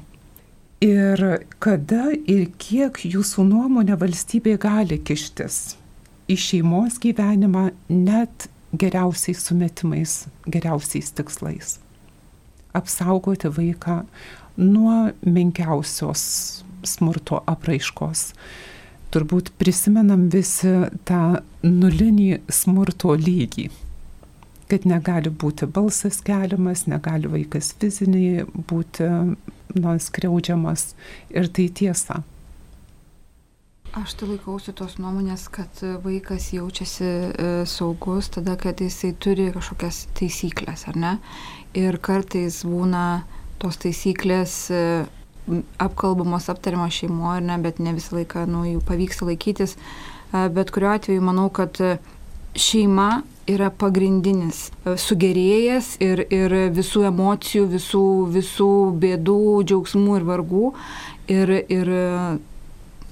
Ir 0.80 1.46
kada 1.60 2.10
ir 2.26 2.50
kiek 2.58 2.92
jūsų 2.98 3.46
nuomonė 3.46 3.96
valstybė 3.96 4.58
gali 4.58 4.98
kištis 4.98 5.76
į 6.30 6.36
šeimos 6.40 6.98
gyvenimą 7.02 7.70
net 7.92 8.48
geriausiais 8.76 9.40
sumetimais, 9.46 10.26
geriausiais 10.46 11.12
tikslais. 11.16 11.76
Apsaugoti 12.76 13.48
vaiką 13.48 14.02
nuo 14.56 15.12
menkiausios 15.24 16.22
smurto 16.86 17.40
apraiškos. 17.48 18.30
Turbūt 19.14 19.52
prisimenam 19.60 20.26
visi 20.32 20.72
tą 21.08 21.40
nulinį 21.64 22.40
smurto 22.52 23.14
lygį, 23.16 23.68
kad 24.68 24.86
negali 24.88 25.30
būti 25.30 25.68
balsas 25.70 26.18
keliamas, 26.26 26.84
negali 26.90 27.30
vaikas 27.30 27.70
fiziniai 27.80 28.44
būti 28.44 29.08
nuskriaudžiamas 29.78 30.90
ir 31.30 31.48
tai 31.54 31.68
tiesa. 31.70 32.24
Aš 33.96 34.12
tai 34.20 34.26
laikausi 34.28 34.74
tos 34.76 34.98
nuomonės, 35.00 35.46
kad 35.48 35.78
vaikas 36.04 36.50
jaučiasi 36.52 37.06
e, 37.08 37.44
saugus 37.64 38.26
tada, 38.28 38.52
kad 38.60 38.76
jisai 38.84 39.14
turi 39.16 39.46
kažkokias 39.54 40.02
taisyklės, 40.18 40.82
ar 40.90 40.98
ne? 41.00 41.12
Ir 41.72 41.96
kartais 42.04 42.58
būna 42.68 43.22
tos 43.62 43.78
taisyklės 43.80 44.56
e, 44.68 44.80
apkalbamos, 45.80 46.50
aptariamos 46.52 46.92
šeimoje, 46.92 47.38
ar 47.38 47.46
ne, 47.48 47.56
bet 47.64 47.80
ne 47.80 47.94
visą 47.96 48.18
laiką 48.18 48.42
nu, 48.52 48.66
jų 48.68 48.82
pavyksta 48.84 49.30
laikytis. 49.30 49.72
E, 49.80 50.42
bet 50.58 50.74
kuriuo 50.76 50.90
atveju 50.92 51.24
manau, 51.24 51.46
kad 51.48 51.80
šeima 52.52 53.22
yra 53.48 53.70
pagrindinis 53.72 54.66
sugerėjas 55.06 55.94
ir, 56.04 56.20
ir 56.28 56.56
visų 56.76 57.06
emocijų, 57.14 57.64
visų, 57.72 58.04
visų 58.36 58.68
bėdų, 59.06 59.40
džiaugsmų 59.72 60.20
ir 60.20 60.28
vargų. 60.34 60.66
Ir, 61.32 61.54
ir 61.64 61.90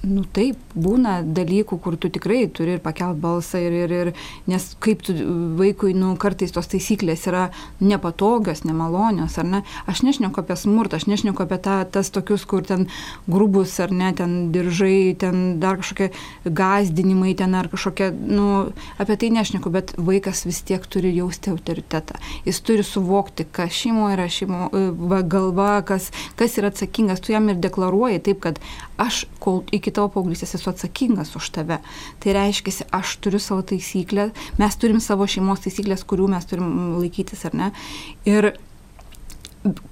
nu 0.05 0.23
taip, 0.35 0.59
būna 0.75 1.19
dalykų, 1.23 1.77
kur 1.81 1.97
tu 1.99 2.09
tikrai 2.13 2.45
turi 2.51 2.75
ir 2.75 2.81
pakelt 2.83 3.19
balsą, 3.21 3.59
ir, 3.63 3.75
ir, 3.85 3.93
ir, 3.95 4.11
nes 4.49 4.67
kaip 4.83 5.03
tu 5.05 5.15
vaikui, 5.59 5.93
nu, 5.97 6.13
kartais 6.21 6.53
tos 6.55 6.69
taisyklės 6.71 7.25
yra 7.29 7.47
nepatogios, 7.83 8.63
nemalonios, 8.67 9.37
ar 9.41 9.49
ne. 9.49 9.61
Aš 9.89 10.03
nešneku 10.07 10.43
apie 10.43 10.57
smurtą, 10.59 10.99
aš 10.99 11.07
nešneku 11.11 11.45
apie 11.45 11.59
tą, 11.63 11.77
tas 11.91 12.11
tokius, 12.13 12.45
kur 12.49 12.65
ten 12.67 12.87
grubus, 13.31 13.77
ar 13.83 13.93
ne, 13.95 14.11
ten 14.17 14.51
diržai, 14.55 15.15
ten 15.19 15.59
dar 15.63 15.79
kažkokie 15.81 16.11
gazdinimai, 16.45 17.35
ten 17.39 17.55
ar 17.57 17.69
kažkokie, 17.71 18.11
nu, 18.11 18.47
apie 19.01 19.19
tai 19.21 19.31
nešneku, 19.35 19.71
bet 19.73 19.95
vaikas 19.97 20.45
vis 20.47 20.61
tiek 20.67 20.85
turi 20.91 21.13
jausti 21.15 21.53
autoritetą. 21.53 22.19
Jis 22.47 22.61
turi 22.65 22.85
suvokti, 22.85 23.47
kas 23.55 23.73
šeimo 23.75 24.09
yra 24.13 24.27
šeimo 24.31 24.69
va, 25.09 25.21
galva, 25.21 25.79
kas, 25.87 26.11
kas 26.39 26.59
yra 26.59 26.71
atsakingas, 26.73 27.23
tu 27.23 27.33
jam 27.33 27.49
ir 27.51 27.59
deklaruoji 27.61 28.23
taip, 28.25 28.43
kad 28.45 28.59
aš 29.01 29.25
kol 29.43 29.63
iki 29.75 29.91
tavo 29.95 30.09
paauglystės 30.13 30.55
esu 30.57 30.71
atsakingas 30.71 31.33
už 31.37 31.49
tave. 31.57 31.79
Tai 32.23 32.35
reiškia, 32.37 32.87
aš 32.95 33.17
turiu 33.23 33.41
savo 33.43 33.65
taisyklę, 33.67 34.29
mes 34.61 34.79
turim 34.81 35.01
savo 35.03 35.27
šeimos 35.27 35.65
taisyklės, 35.65 36.05
kurių 36.07 36.29
mes 36.35 36.47
turim 36.49 36.95
laikytis, 37.01 37.45
ar 37.49 37.57
ne? 37.57 37.71
Ir 38.29 38.53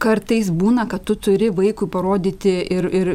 kartais 0.01 0.51
būna, 0.53 0.87
kad 0.89 1.03
tu 1.07 1.15
turi 1.17 1.49
vaikui 1.53 1.89
parodyti 1.89 2.55
ir, 2.75 2.89
ir 2.93 3.13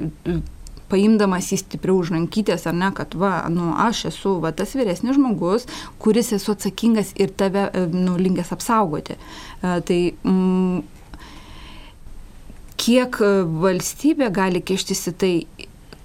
paimdamas 0.88 1.50
jį 1.52 1.60
stipriau 1.62 2.00
už 2.02 2.12
rankytės, 2.14 2.66
ar 2.68 2.76
ne, 2.76 2.90
kad 2.96 3.14
va, 3.18 3.32
nu, 3.52 3.70
aš 3.76 4.06
esu 4.12 4.38
va, 4.42 4.52
tas 4.56 4.74
vyresnis 4.76 5.18
žmogus, 5.18 5.68
kuris 6.02 6.32
esu 6.36 6.54
atsakingas 6.56 7.12
ir 7.20 7.32
tave, 7.36 7.68
nu, 7.92 8.16
linkęs 8.20 8.54
apsaugoti. 8.56 9.18
E, 9.18 9.74
tai 9.88 10.00
mm, 10.16 10.80
kiek 12.78 13.20
valstybė 13.64 14.30
gali 14.34 14.62
kištis 14.64 15.10
į 15.12 15.14
tai, 15.20 15.32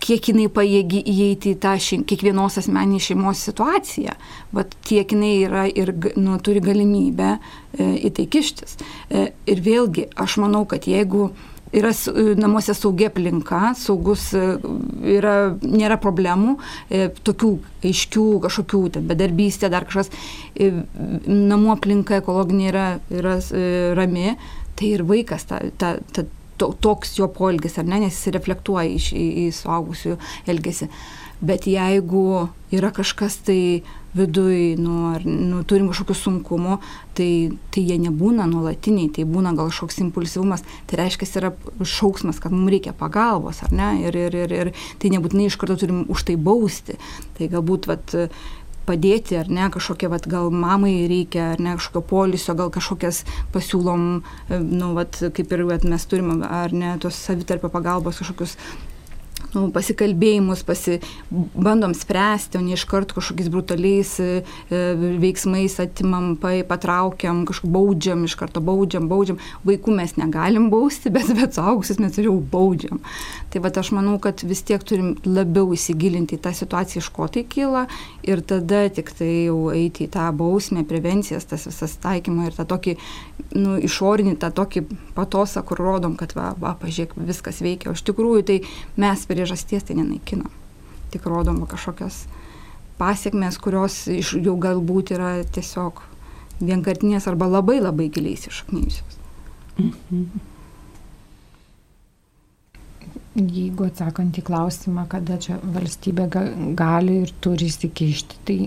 kiek 0.03 0.29
jinai 0.31 0.49
pajėgi 0.51 0.99
įeiti 1.13 1.53
į 1.55 1.59
tą 1.63 1.77
ši, 1.79 2.01
kiekvienos 2.09 2.59
asmenį 2.61 2.99
šeimos 3.03 3.45
situaciją, 3.47 4.17
bet 4.55 4.75
tiek 4.87 5.15
jinai 5.15 5.33
yra 5.45 5.63
ir 5.71 5.93
nu, 6.19 6.35
turi 6.43 6.63
galimybę 6.63 7.31
e, 7.37 7.89
į 8.09 8.13
tai 8.17 8.27
kištis. 8.35 8.77
E, 9.09 9.29
ir 9.49 9.63
vėlgi, 9.63 10.09
aš 10.19 10.37
manau, 10.43 10.65
kad 10.69 10.89
jeigu 10.89 11.31
yra 11.73 11.89
e, 11.89 12.35
namuose 12.37 12.73
saugi 12.77 13.07
aplinka, 13.09 13.73
saugus 13.77 14.29
e, 14.37 14.43
yra, 15.15 15.35
nėra 15.61 15.97
problemų, 16.01 16.57
e, 16.89 17.07
tokių 17.25 17.51
aiškių 17.89 18.27
kažkokių, 18.45 18.83
ten, 18.97 19.07
bedarbystė, 19.09 19.71
dar 19.73 19.87
kažkas, 19.89 20.11
namų 20.53 21.73
aplinka 21.73 22.21
ekologinė 22.21 22.69
yra, 22.69 22.87
yra 23.11 23.35
rami, 23.97 24.35
tai 24.77 24.93
ir 24.95 25.05
vaikas 25.09 25.47
tą, 25.49 25.59
tą, 25.81 25.95
tą 26.13 26.27
to, 26.63 26.71
toks 26.87 27.17
jo 27.19 27.27
poelgis, 27.31 27.75
ar 27.77 27.89
ne, 27.89 28.05
nes 28.05 28.15
jis 28.15 28.33
reflektuoja 28.37 28.87
į, 28.87 29.01
į, 29.11 29.27
į 29.43 29.49
suaugusių 29.59 30.15
elgesį. 30.49 30.89
Bet 31.43 31.67
jeigu 31.67 32.47
yra 32.71 32.93
kažkas 32.95 33.41
tai 33.43 33.83
viduj, 34.13 34.75
nu, 34.77 34.93
ar 35.11 35.23
nu, 35.25 35.63
turim 35.67 35.89
kažkokių 35.89 36.15
sunkumų, 36.15 36.77
tai, 37.17 37.29
tai 37.73 37.83
jie 37.83 37.97
nebūna 38.05 38.45
nuolatiniai, 38.49 39.09
tai 39.13 39.25
būna 39.27 39.55
gal 39.57 39.71
kažkoks 39.71 39.99
impulsyvumas, 40.05 40.63
tai 40.87 41.01
reiškia, 41.01 41.29
yra 41.41 41.51
šauksmas, 41.81 42.39
kad 42.41 42.53
mums 42.53 42.71
reikia 42.71 42.93
pagalbos, 42.97 43.63
ar 43.65 43.73
ne, 43.73 43.89
ir, 44.05 44.17
ir, 44.27 44.37
ir, 44.45 44.53
ir 44.59 44.71
tai 45.01 45.11
nebūtinai 45.15 45.49
iš 45.49 45.57
karto 45.59 45.79
turim 45.81 46.05
už 46.13 46.27
tai 46.29 46.37
bausti. 46.37 46.99
Tai 47.39 47.49
galbūt 47.55 47.89
vat, 47.89 48.13
padėti, 48.87 49.37
ar 49.39 49.49
ne, 49.51 49.67
kažkokia, 49.73 50.09
vat, 50.13 50.27
gal 50.29 50.49
mamai 50.53 50.93
reikia, 51.09 51.53
ar 51.53 51.63
ne, 51.63 51.75
kažkokio 51.79 52.03
polisio, 52.09 52.55
gal 52.59 52.71
kažkokias 52.73 53.23
pasiūlom, 53.55 54.07
e, 54.49 54.59
nu, 54.63 54.93
vat, 54.97 55.19
kaip 55.35 55.53
ir 55.55 55.65
vat, 55.69 55.85
mes 55.87 56.07
turime, 56.09 56.39
ar 56.47 56.75
ne, 56.75 56.95
tos 57.03 57.19
savitarpio 57.27 57.71
pagalbos 57.73 58.21
kažkokius 58.21 58.57
nu, 59.55 59.67
pasikalbėjimus, 59.73 60.63
pasi, 60.67 60.99
bandom 61.31 61.93
spręsti, 61.97 62.59
o 62.59 62.63
ne 62.63 62.77
iš 62.77 62.85
karto 62.89 63.17
kažkokiais 63.17 63.51
brutaliais 63.53 64.15
e, 64.23 64.29
e, 64.69 64.81
veiksmais 65.21 65.77
atimam, 65.83 66.33
patraukiam, 66.69 67.43
kažkaip 67.49 67.71
baudžiam, 67.73 68.25
iš 68.27 68.37
karto 68.39 68.63
baudžiam, 68.63 69.07
baudžiam. 69.11 69.39
Vaikų 69.67 69.95
mes 69.97 70.15
negalim 70.19 70.69
bausti, 70.73 71.11
bet, 71.13 71.29
bet 71.37 71.57
suaugusius 71.57 72.01
mes 72.03 72.19
jau 72.21 72.35
baudžiam. 72.37 73.01
Tai 73.53 73.61
va 73.61 73.71
aš 73.83 73.91
manau, 73.93 74.17
kad 74.21 74.41
vis 74.47 74.63
tiek 74.65 74.81
turim 74.81 75.13
labiau 75.27 75.73
įsigilinti 75.75 76.39
į 76.39 76.43
tą 76.43 76.53
situaciją, 76.57 77.03
iš 77.03 77.09
ko 77.13 77.27
tai 77.29 77.43
kyla 77.45 77.85
ir 78.25 78.41
tada 78.45 78.87
tik 78.93 79.11
tai 79.17 79.29
jau 79.47 79.67
eiti 79.73 80.07
į 80.07 80.13
tą 80.13 80.29
bausmę, 80.37 80.85
prevencijas, 80.89 81.45
tas 81.49 81.67
visas 81.69 81.93
taikymą 82.01 82.49
ir 82.49 82.57
tą 82.57 82.65
tokį 82.69 82.95
nu, 83.53 83.75
išorinį, 83.83 84.35
tą 84.41 84.49
tokį 84.55 84.85
patosą, 85.17 85.61
kur 85.67 85.81
rodom, 85.81 86.15
kad 86.19 86.33
va, 86.37 86.51
va, 86.59 86.73
pažiūrėk, 86.79 87.15
viskas 87.29 87.61
veikia. 87.63 87.91
O 87.91 87.97
iš 87.97 88.03
tikrųjų 88.07 88.45
tai 88.49 88.57
mes 88.99 89.25
priežasties 89.43 89.83
tai 89.83 89.99
nenaikinam. 89.99 90.51
Tik 91.11 91.27
rodom 91.27 91.59
va, 91.59 91.67
kažkokias 91.67 92.23
pasiekmes, 92.97 93.59
kurios 93.59 94.05
iš, 94.07 94.37
jau 94.39 94.55
galbūt 94.55 95.11
yra 95.17 95.35
tiesiog 95.43 95.99
vienkartinės 96.63 97.27
arba 97.27 97.49
labai 97.51 97.81
labai 97.81 98.07
giliai 98.13 98.37
įsišaknyjusios. 98.37 99.19
Mhm. 99.81 100.49
Jeigu 103.33 103.87
atsakant 103.89 104.37
į 104.37 104.43
klausimą, 104.45 105.07
kada 105.09 105.39
čia 105.41 105.57
valstybė 105.57 106.27
gali 106.77 107.23
ir 107.25 107.31
turi 107.41 107.65
įsikišti, 107.65 108.37
tai 108.45 108.57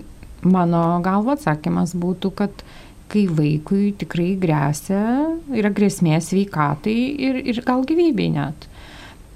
mano 0.43 0.99
galvo 1.01 1.31
atsakymas 1.33 1.95
būtų, 1.95 2.33
kad 2.35 2.65
kai 3.07 3.23
vaikui 3.31 3.93
tikrai 3.95 4.33
grėsia, 4.35 4.99
yra 5.55 5.71
grėsmė 5.71 6.19
sveikatai 6.19 6.97
ir, 7.29 7.39
ir 7.47 7.63
gal 7.63 7.87
gyvybei 7.87 8.27
net. 8.35 8.67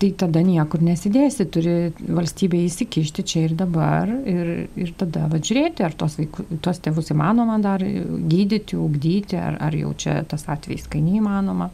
Tai 0.02 0.10
tada 0.18 0.42
niekur 0.42 0.82
nesidėsi, 0.82 1.46
turi 1.54 1.74
valstybė 1.94 2.64
įsikišti 2.66 3.26
čia 3.28 3.44
ir 3.46 3.52
dabar 3.58 4.10
ir, 4.10 4.48
ir 4.74 4.96
tada 4.98 5.28
važiuoti, 5.30 5.86
ar 5.86 5.94
tos, 5.94 6.16
vaikų, 6.18 6.58
tos 6.66 6.82
tėvus 6.82 7.12
įmanoma 7.14 7.60
dar 7.62 7.84
gydyti, 7.86 8.80
ugdyti, 8.82 9.38
ar, 9.38 9.60
ar 9.62 9.78
jau 9.78 9.94
čia 9.94 10.24
tas 10.26 10.48
atvejs, 10.50 10.88
kai 10.90 11.04
neįmanoma. 11.06 11.70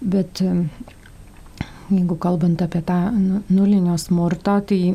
Bet 0.00 0.44
jeigu 1.90 2.16
kalbant 2.22 2.62
apie 2.62 2.84
tą 2.86 3.00
nu, 3.16 3.42
nulinio 3.50 3.98
smurto, 3.98 4.60
tai 4.70 4.94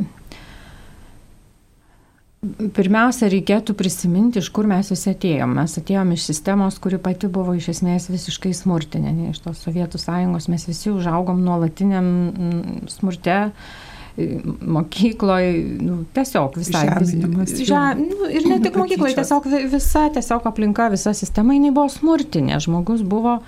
Pirmiausia, 2.75 3.29
reikėtų 3.31 3.73
prisiminti, 3.77 4.41
iš 4.41 4.51
kur 4.53 4.67
mes 4.69 4.91
visi 4.91 5.09
atėjom. 5.11 5.55
Mes 5.57 5.77
atėjom 5.79 6.13
iš 6.15 6.27
sistemos, 6.29 6.77
kuri 6.83 6.99
pati 7.01 7.29
buvo 7.31 7.55
iš 7.57 7.71
esmės 7.75 8.09
visiškai 8.11 8.53
smurtinė. 8.55 9.13
Ne 9.15 9.31
iš 9.31 9.41
tos 9.45 9.63
Sovietų 9.65 10.01
sąjungos 10.01 10.49
mes 10.51 10.67
visi 10.69 10.91
užaugom 10.93 11.41
nuolatiniam 11.45 12.05
mm, 12.05 12.87
smurte 12.93 13.39
mokykloje, 14.15 15.51
nu, 15.83 15.97
tiesiog 16.15 16.55
visai. 16.59 16.85
Žem, 17.67 18.05
nu, 18.07 18.29
ir 18.31 18.47
ne 18.47 18.61
tik 18.63 18.77
mokykloje, 18.79 19.17
tiesiog 19.17 19.49
visa 19.73 20.05
tiesiog 20.15 20.47
aplinka, 20.47 20.87
visa 20.93 21.11
sistema, 21.17 21.55
jinai 21.57 21.73
buvo 21.75 21.89
smurtinė. 21.91 22.61
Žmogus 22.63 23.03
buvo 23.03 23.41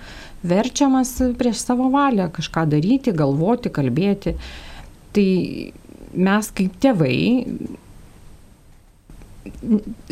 verčiamas 0.48 1.14
prieš 1.40 1.64
savo 1.64 1.88
valią 1.94 2.28
kažką 2.36 2.66
daryti, 2.74 3.16
galvoti, 3.16 3.72
kalbėti. 3.72 4.36
Tai 5.16 5.28
mes 6.28 6.52
kaip 6.56 6.76
tėvai 6.82 7.16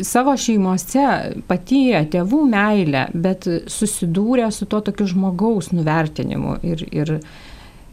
savo 0.03 0.33
šeimose 0.39 1.03
patyrė 1.49 2.03
tėvų 2.13 2.39
meilę, 2.49 3.07
bet 3.13 3.47
susidūrė 3.71 4.49
su 4.55 4.67
to 4.69 4.81
tokiu 4.89 5.07
žmogaus 5.11 5.69
nuvertinimu 5.75 6.57
ir, 6.65 6.83
ir, 6.95 7.13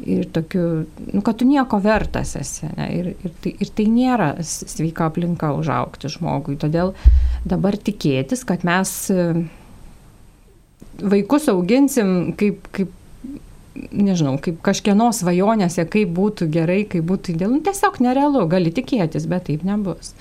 ir 0.04 0.28
tokiu, 0.34 0.64
nu, 1.10 1.22
kad 1.26 1.40
tu 1.40 1.48
nieko 1.48 1.80
vertas 1.84 2.34
esi. 2.40 2.68
Ne? 2.78 2.88
Ir, 2.96 3.10
ir, 3.14 3.34
tai, 3.44 3.54
ir 3.60 3.72
tai 3.76 3.88
nėra 3.92 4.30
sveika 4.46 5.10
aplinka 5.10 5.52
užaukti 5.58 6.12
žmogui. 6.16 6.56
Todėl 6.60 6.94
dabar 7.48 7.76
tikėtis, 7.76 8.46
kad 8.48 8.64
mes 8.66 8.94
e, 9.12 9.28
vaikus 11.02 11.50
auginsim 11.52 12.32
kaip, 12.40 12.70
kaip 12.74 12.94
nežinau, 13.74 14.36
kaip 14.42 14.60
kažkieno 14.64 15.10
svajonėse, 15.14 15.84
kaip 15.90 16.14
būtų 16.14 16.48
gerai, 16.54 16.84
kaip 16.90 17.06
būtų 17.08 17.34
idealu, 17.34 17.58
nu, 17.58 17.64
tiesiog 17.66 17.98
nerealu, 18.04 18.46
gali 18.50 18.72
tikėtis, 18.74 19.26
bet 19.30 19.48
taip 19.50 19.64
nebus. 19.66 20.14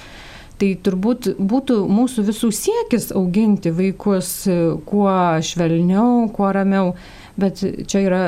Tai 0.64 0.70
turbūt 0.80 1.28
būtų 1.44 1.76
mūsų 1.92 2.24
visų 2.24 2.48
siekis 2.56 3.10
auginti 3.20 3.74
vaikus 3.76 4.30
e, 4.48 4.54
kuo 4.88 5.12
švelniau, 5.44 6.30
kuo 6.32 6.54
ramiau. 6.56 6.94
Bet 7.36 7.60
čia 7.60 8.00
yra 8.06 8.22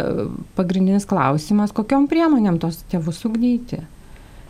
pagrindinis 0.58 1.08
klausimas, 1.08 1.72
kokiam 1.72 2.10
priemonėm 2.12 2.58
tos 2.60 2.82
tėvus 2.92 3.22
ugdyti. 3.30 3.80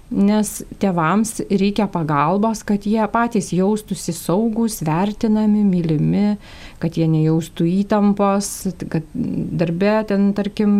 Nes 0.09 0.55
tėvams 0.81 1.43
reikia 1.45 1.85
pagalbos, 1.93 2.63
kad 2.65 2.89
jie 2.89 3.05
patys 3.13 3.51
jaustųsi 3.53 4.13
saugus, 4.17 4.79
vertinami, 4.85 5.61
mylimi, 5.69 6.39
kad 6.81 6.97
jie 6.97 7.05
nejaustų 7.11 7.69
įtampos, 7.83 8.51
kad 8.81 9.05
darbė 9.13 9.99
ten, 10.09 10.31
tarkim, 10.37 10.75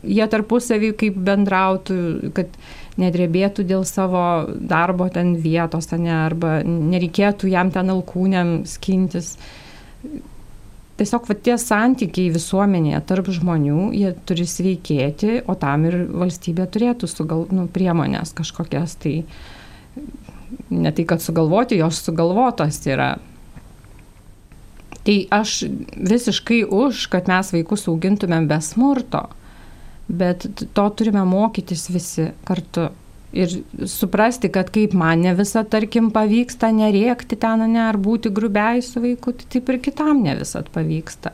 jie 0.00 0.32
tarpusavį 0.32 0.94
kaip 1.04 1.20
bendrautų, 1.28 1.98
kad 2.36 2.56
nedrebėtų 3.00 3.64
dėl 3.66 3.86
savo 3.88 4.22
darbo 4.48 5.08
ten 5.12 5.34
vietos, 5.40 5.90
ne, 5.96 6.12
arba 6.12 6.60
nereikėtų 6.66 7.50
jam 7.50 7.72
ten 7.74 7.92
alkūniam 7.92 8.60
skintis. 8.68 9.34
Tiesiog 11.00 11.30
va, 11.30 11.36
tie 11.36 11.56
santykiai 11.56 12.28
visuomenėje 12.34 13.00
tarp 13.08 13.30
žmonių, 13.32 13.88
jie 13.96 14.12
turi 14.28 14.44
sveikėti, 14.44 15.40
o 15.48 15.56
tam 15.56 15.86
ir 15.88 15.96
valstybė 16.12 16.68
turėtų 16.68 17.08
sugal, 17.08 17.46
nu, 17.56 17.64
priemonės 17.72 18.34
kažkokias. 18.36 18.98
Tai 19.00 19.14
ne 20.68 20.92
tai, 20.92 21.08
kad 21.08 21.24
sugalvoti, 21.24 21.80
jos 21.80 22.02
sugalvotos 22.04 22.82
yra. 22.90 23.14
Tai 25.00 25.16
aš 25.32 25.62
visiškai 25.96 26.66
už, 26.68 27.06
kad 27.08 27.32
mes 27.32 27.54
vaikus 27.56 27.88
augintumėm 27.88 28.50
be 28.50 28.60
smurto 28.60 29.30
bet 30.10 30.46
to 30.74 30.86
turime 30.96 31.22
mokytis 31.28 31.88
visi 31.92 32.30
kartu. 32.44 32.90
Ir 33.30 33.52
suprasti, 33.86 34.48
kad 34.50 34.72
kaip 34.74 34.94
man 34.98 35.20
ne 35.22 35.36
visą, 35.38 35.62
tarkim, 35.70 36.08
pavyksta 36.10 36.72
nerėkti 36.74 37.38
ten, 37.38 37.62
ne, 37.70 37.84
ar 37.86 37.98
būti 38.00 38.32
grubiai 38.34 38.82
su 38.82 38.98
vaiku, 39.02 39.36
tai 39.38 39.46
taip 39.54 39.70
ir 39.70 39.78
kitam 39.84 40.24
ne 40.24 40.34
visat 40.40 40.66
pavyksta. 40.74 41.30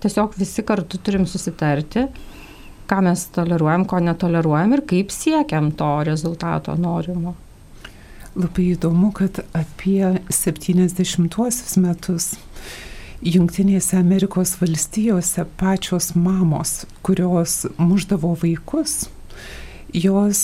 Tiesiog 0.00 0.38
visi 0.40 0.64
kartu 0.64 1.00
turim 1.04 1.26
susitarti, 1.28 2.06
ką 2.88 3.02
mes 3.04 3.26
toleruojam, 3.34 3.84
ko 3.90 4.00
netoleruojam 4.00 4.72
ir 4.78 4.84
kaip 4.88 5.12
siekiam 5.12 5.68
to 5.76 5.90
rezultato 6.08 6.72
norimo. 6.80 7.34
Labai 8.38 8.70
įdomu, 8.72 9.10
kad 9.12 9.42
apie 9.56 10.14
70-uosius 10.32 11.76
metus 11.82 12.36
Junktinėse 13.18 13.96
Amerikos 13.98 14.54
valstijose 14.60 15.42
pačios 15.58 16.12
mamos, 16.14 16.84
kurios 17.02 17.64
muždavo 17.74 18.36
vaikus, 18.38 19.08
jos 19.90 20.42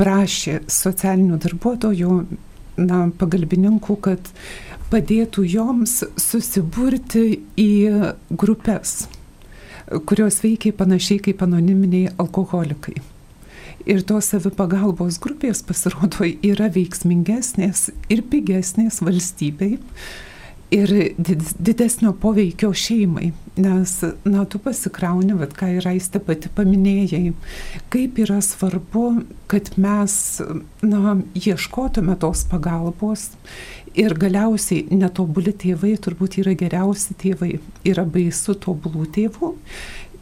prašė 0.00 0.62
socialinių 0.70 1.36
darbuotojų, 1.44 2.14
na, 2.80 3.00
pagalbininkų, 3.20 3.96
kad 4.04 4.30
padėtų 4.92 5.44
joms 5.50 5.98
susiburti 6.20 7.42
į 7.60 7.70
grupės, 8.30 9.06
kurios 10.08 10.40
veikia 10.44 10.72
panašiai 10.76 11.20
kaip 11.28 11.44
anoniminiai 11.44 12.14
alkoholikai. 12.16 12.96
Ir 13.86 14.00
tos 14.02 14.32
savipagalbos 14.32 15.20
grupės 15.22 15.60
pasirodo 15.62 16.26
yra 16.26 16.70
veiksmingesnės 16.74 17.90
ir 18.10 18.24
pigesnės 18.32 18.98
valstybei, 19.04 19.76
ir 20.70 20.92
didesnio 21.18 22.12
poveikio 22.20 22.72
šeimai, 22.74 23.30
nes, 23.56 23.92
na, 24.24 24.44
tu 24.44 24.58
pasikrauni, 24.62 25.36
vad 25.38 25.54
ką 25.56 25.70
ir 25.76 25.86
aistė 25.88 26.20
pati 26.22 26.50
paminėjai, 26.52 27.32
kaip 27.92 28.18
yra 28.22 28.40
svarbu, 28.44 29.06
kad 29.50 29.72
mes, 29.80 30.16
na, 30.82 31.16
ieškotume 31.38 32.16
tos 32.20 32.44
pagalbos 32.50 33.30
ir 33.96 34.16
galiausiai 34.18 34.88
netobuli 34.92 35.54
tėvai 35.56 35.94
turbūt 36.02 36.40
yra 36.42 36.56
geriausi 36.58 37.16
tėvai, 37.20 37.54
yra 37.86 38.04
baisu 38.04 38.56
tobulų 38.60 39.06
tėvų. 39.16 39.54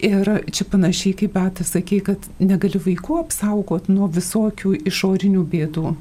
Ir 0.05 0.27
čia 0.51 0.65
panašiai 0.67 1.15
kaip 1.15 1.33
Beta 1.37 1.63
sakė, 1.63 2.01
kad 2.09 2.25
negali 2.43 2.79
vaikų 2.83 3.21
apsaugoti 3.23 3.93
nuo 3.95 4.09
visokių 4.11 4.75
išorinių 4.91 5.43
bėdų. 5.51 5.93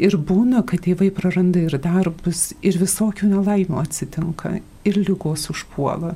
Ir 0.00 0.16
būna, 0.16 0.62
kad 0.64 0.86
tėvai 0.86 1.10
praranda 1.12 1.60
ir 1.66 1.76
darbus, 1.82 2.52
ir 2.64 2.78
visokių 2.80 3.28
nelaimų 3.34 3.82
atsitinka, 3.82 4.56
ir 4.88 4.98
lygos 5.02 5.50
užpuola. 5.52 6.14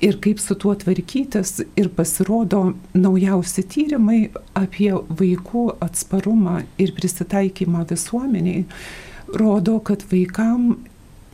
Ir 0.00 0.18
kaip 0.20 0.40
su 0.40 0.54
tuo 0.60 0.74
tvarkytis, 0.76 1.62
ir 1.76 1.88
pasirodo 1.96 2.74
naujausi 2.96 3.64
tyrimai 3.64 4.26
apie 4.56 4.90
vaikų 4.92 5.68
atsparumą 5.84 6.62
ir 6.80 6.92
prisitaikymą 6.96 7.86
visuomeniai, 7.88 8.66
rodo, 9.32 9.78
kad 9.80 10.04
vaikam 10.10 10.76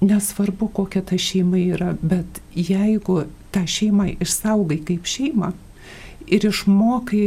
nesvarbu, 0.03 0.69
kokia 0.79 1.03
ta 1.07 1.19
šeima 1.19 1.59
yra, 1.59 1.93
bet 2.03 2.43
jeigu 2.55 3.25
tą 3.55 3.65
šeimą 3.69 4.13
išsaugai 4.23 4.81
kaip 4.87 5.07
šeimą 5.11 5.53
ir 6.27 6.47
išmokai 6.49 7.27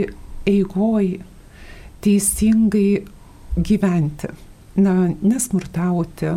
eigoj 0.49 1.11
teisingai 2.05 3.05
gyventi, 3.55 4.29
na, 4.75 4.95
nesmurtauti, 5.21 6.33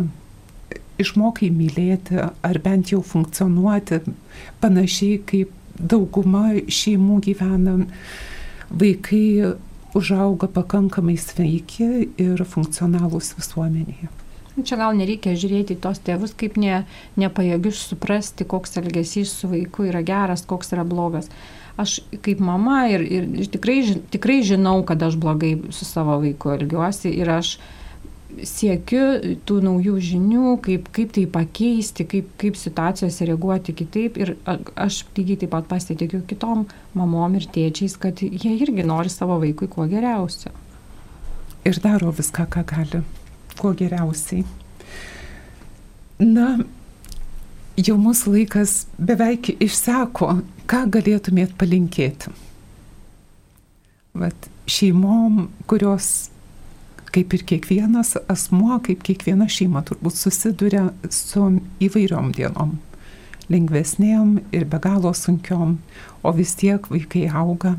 išmokai 0.99 1.49
mylėti 1.55 2.19
ar 2.19 2.59
bent 2.63 2.91
jau 2.93 2.99
funkcionuoti 3.05 4.01
panašiai 4.59 5.21
kaip 5.27 5.55
dauguma 5.79 6.51
šeimų 6.67 7.19
gyvena, 7.23 7.77
vaikai 8.69 9.55
užauga 9.97 10.49
pakankamai 10.51 11.15
sveiki 11.17 12.09
ir 12.19 12.43
funkcionalūs 12.45 13.33
visuomenėje. 13.39 14.09
Čia 14.59 14.75
gal 14.75 14.97
nereikia 14.97 15.37
žiūrėti 15.39 15.77
į 15.77 15.81
tos 15.85 16.01
tėvus 16.03 16.33
kaip 16.37 16.57
ne, 16.59 16.83
nepajėgius 17.19 17.85
suprasti, 17.93 18.43
koks 18.49 18.75
elgesys 18.81 19.31
su 19.39 19.47
vaiku 19.47 19.87
yra 19.87 20.01
geras, 20.03 20.43
koks 20.49 20.75
yra 20.75 20.83
blogas. 20.87 21.29
Aš 21.79 21.99
kaip 22.25 22.41
mama 22.43 22.81
ir, 22.91 23.03
ir 23.07 23.49
tikrai, 23.51 23.81
tikrai 24.11 24.39
žinau, 24.43 24.81
kad 24.87 25.03
aš 25.05 25.15
blogai 25.21 25.55
su 25.75 25.87
savo 25.87 26.17
vaiku 26.23 26.51
elgiuosi 26.57 27.13
ir 27.15 27.31
aš 27.37 27.53
siekiu 28.45 29.35
tų 29.47 29.57
naujų 29.65 29.95
žinių, 30.09 30.53
kaip, 30.63 30.89
kaip 30.95 31.13
tai 31.15 31.25
pakeisti, 31.31 32.05
kaip, 32.09 32.29
kaip 32.39 32.57
situacijose 32.59 33.27
reaguoti 33.29 33.75
kitaip. 33.75 34.19
Ir 34.21 34.35
aš 34.75 35.03
lygiai 35.17 35.41
taip 35.43 35.53
pat 35.55 35.69
pasitikiu 35.71 36.21
kitom 36.29 36.65
mamom 36.97 37.37
ir 37.39 37.47
tėčiais, 37.49 37.97
kad 37.99 38.21
jie 38.23 38.55
irgi 38.55 38.85
nori 38.87 39.11
savo 39.13 39.39
vaikui 39.41 39.69
kuo 39.71 39.87
geriausio. 39.89 40.53
Ir 41.67 41.79
daro 41.83 42.13
viską, 42.15 42.47
ką 42.53 42.65
gali 42.69 43.03
kuo 43.59 43.73
geriausiai. 43.75 44.45
Na, 46.19 46.57
jau 47.79 47.95
mūsų 47.99 48.33
laikas 48.35 48.83
beveik 48.97 49.51
išseko, 49.61 50.39
ką 50.69 50.81
galėtumėt 50.93 51.55
palinkėti. 51.59 52.33
Vat 54.19 54.49
šeimom, 54.69 55.47
kurios 55.69 56.29
kaip 57.13 57.33
ir 57.33 57.45
kiekvienas 57.51 58.15
asmuo, 58.29 58.77
kaip 58.85 59.01
kiekviena 59.05 59.47
šeima 59.49 59.81
turbūt 59.87 60.17
susiduria 60.17 60.89
su 61.13 61.45
įvairiom 61.81 62.33
dienom. 62.37 62.77
Lengvesnėm 63.49 64.35
ir 64.53 64.67
be 64.69 64.77
galo 64.81 65.13
sunkiom, 65.17 65.79
o 66.21 66.33
vis 66.37 66.53
tiek 66.59 66.85
vaikai 66.91 67.25
auga, 67.33 67.77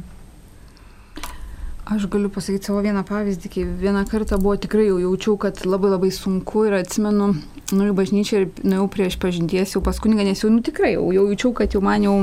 Aš 1.84 2.06
galiu 2.06 2.28
pasakyti 2.30 2.68
savo 2.68 2.82
vieną 2.84 3.02
pavyzdį, 3.08 3.50
kai 3.50 3.64
vieną 3.64 4.04
kartą 4.10 4.36
buvo 4.38 4.56
tikrai 4.60 4.90
jau 4.90 4.98
jaučiau, 5.00 5.36
kad 5.40 5.62
labai 5.64 5.90
labai 5.94 6.10
sunku 6.12 6.66
ir 6.68 6.76
atsimenu, 6.76 7.30
nu 7.72 7.86
į 7.88 7.94
bažnyčią 7.96 8.42
ir 8.42 8.46
nuėjau 8.62 8.86
prieš 8.92 9.16
pažinties 9.22 9.72
jau 9.74 9.82
pas 9.82 9.98
kunigą, 9.98 10.26
nes 10.26 10.44
jau 10.44 10.50
nu, 10.52 10.60
tikrai 10.66 10.92
jau, 10.94 11.08
jau 11.16 11.24
jaučiau, 11.30 11.54
kad 11.56 11.74
jau 11.74 11.80
man 11.84 12.04
jau 12.04 12.16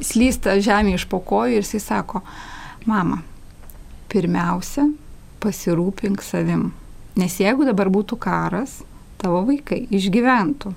slysta 0.00 0.56
žemė 0.64 0.96
iš 0.96 1.04
pokojų 1.12 1.58
ir 1.60 1.66
jisai 1.66 1.82
sako, 1.84 2.24
mama, 2.88 3.20
pirmiausia, 4.10 4.88
pasirūpink 5.44 6.24
savim. 6.24 6.70
Nes 7.20 7.36
jeigu 7.42 7.68
dabar 7.68 7.92
būtų 7.92 8.18
karas, 8.20 8.80
tavo 9.20 9.44
vaikai 9.48 9.84
išgyventų. 9.92 10.72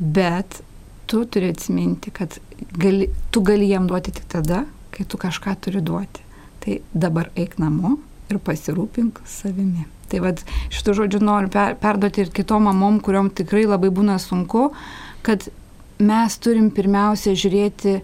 Bet 0.00 0.62
tu 1.10 1.24
turi 1.26 1.50
atsiminti, 1.50 2.12
kad 2.14 2.38
gali, 2.72 3.10
tu 3.34 3.42
gali 3.44 3.68
jam 3.68 3.90
duoti 3.90 4.14
tik 4.14 4.28
tada, 4.30 4.64
kai 4.94 5.04
tu 5.04 5.18
kažką 5.20 5.58
turi 5.66 5.82
duoti. 5.84 6.29
Tai 6.60 6.80
dabar 6.92 7.30
eik 7.38 7.56
namo 7.60 7.96
ir 8.30 8.38
pasirūpink 8.44 9.22
savimi. 9.28 9.86
Tai 10.10 10.22
vad 10.24 10.42
šitų 10.74 10.96
žodžių 10.98 11.20
noriu 11.22 11.50
per, 11.52 11.76
perduoti 11.80 12.24
ir 12.24 12.32
kitom 12.34 12.66
mamom, 12.68 12.98
kuriuom 13.04 13.30
tikrai 13.34 13.64
labai 13.68 13.92
būna 13.94 14.18
sunku, 14.22 14.70
kad 15.26 15.46
mes 16.00 16.36
turim 16.42 16.70
pirmiausia 16.74 17.36
žiūrėti, 17.38 18.00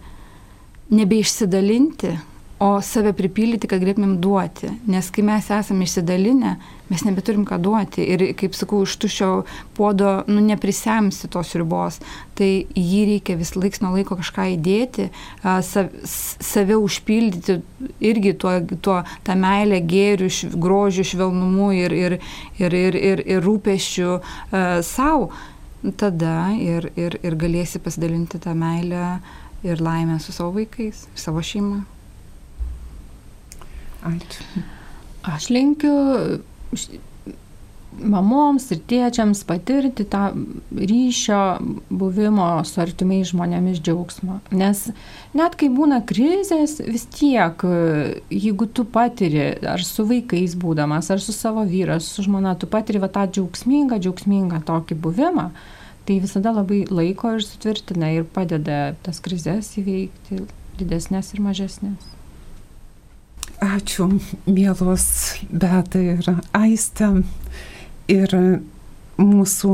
nebeišsidalinti, 0.94 2.12
o 2.58 2.78
save 2.80 3.12
pripildyti, 3.12 3.68
kad 3.68 3.82
galėtumėm 3.82 4.14
duoti. 4.22 4.70
Nes 4.88 5.10
kai 5.12 5.20
mes 5.26 5.48
esame 5.52 5.84
išsidalinę, 5.84 6.54
mes 6.88 7.02
nebeturim 7.04 7.44
ką 7.44 7.58
duoti. 7.60 8.04
Ir, 8.14 8.22
kaip 8.38 8.54
sakau, 8.56 8.80
iš 8.86 8.94
tuščio 9.02 9.28
puodo 9.76 10.22
nu, 10.30 10.40
neprisemsi 10.44 11.28
tos 11.32 11.52
ribos. 11.58 11.98
Tai 12.38 12.48
jį 12.48 13.02
reikia 13.10 13.36
vis 13.36 13.52
laiks 13.58 13.82
nuo 13.84 13.92
laiko 13.92 14.16
kažką 14.16 14.46
įdėti, 14.54 15.10
sav, 15.44 15.90
save 16.08 16.78
užpildyti 16.80 17.58
irgi 18.00 18.32
tuo, 18.40 18.54
tuo 18.80 19.02
tą 19.26 19.36
meilę, 19.40 19.82
gėrių, 19.84 20.30
grožių, 20.56 21.04
švelnumu 21.12 21.74
ir, 21.76 21.92
ir, 21.92 22.16
ir, 22.56 22.78
ir, 22.78 22.96
ir, 22.96 23.24
ir 23.36 23.44
rūpeščių 23.44 24.08
uh, 24.16 24.78
savo. 24.86 25.28
Tada 26.00 26.54
ir, 26.56 26.88
ir, 26.98 27.18
ir 27.20 27.36
galėsi 27.38 27.78
pasidalinti 27.84 28.40
tą 28.42 28.56
meilę 28.58 29.18
ir 29.66 29.84
laimę 29.84 30.16
su 30.24 30.32
savo 30.32 30.56
vaikais, 30.56 31.04
savo 31.14 31.44
šeima. 31.44 31.84
Ačiū. 34.06 34.64
Aš 35.26 35.50
linkiu 35.50 35.92
mamoms 37.96 38.66
ir 38.74 38.80
tėčiams 38.88 39.42
patirti 39.48 40.04
tą 40.08 40.28
ryšio 40.76 41.40
buvimo 41.88 42.48
su 42.68 42.80
artimai 42.82 43.22
žmonėmis 43.26 43.80
džiaugsmą. 43.80 44.38
Nes 44.56 44.86
net 45.36 45.56
kai 45.58 45.68
būna 45.72 46.02
krizės, 46.08 46.78
vis 46.84 47.06
tiek, 47.16 47.64
jeigu 48.32 48.68
tu 48.68 48.84
patiri, 48.84 49.48
ar 49.64 49.84
su 49.84 50.06
vaikais 50.08 50.56
būdamas, 50.60 51.10
ar 51.12 51.22
su 51.22 51.34
savo 51.36 51.64
vyras, 51.68 52.08
su 52.12 52.26
žmona, 52.26 52.56
tu 52.60 52.68
patiri 52.70 53.02
va, 53.02 53.10
tą 53.12 53.26
džiaugsmingą, 53.30 54.00
džiaugsmingą 54.02 54.62
tokį 54.68 54.98
buvimą, 55.06 55.48
tai 56.06 56.20
visada 56.22 56.52
labai 56.54 56.84
laiko 56.90 57.36
ir 57.36 57.46
sutvirtina 57.46 58.12
ir 58.14 58.28
padeda 58.28 58.94
tas 59.06 59.22
krizės 59.24 59.72
įveikti, 59.80 60.44
didesnės 60.76 61.32
ir 61.34 61.42
mažesnės. 61.48 62.15
Ačiū, 63.62 64.10
mielos 64.44 65.04
Beta 65.48 66.00
ir 66.00 66.26
Aistė 66.52 67.08
ir 68.12 68.34
mūsų 69.16 69.70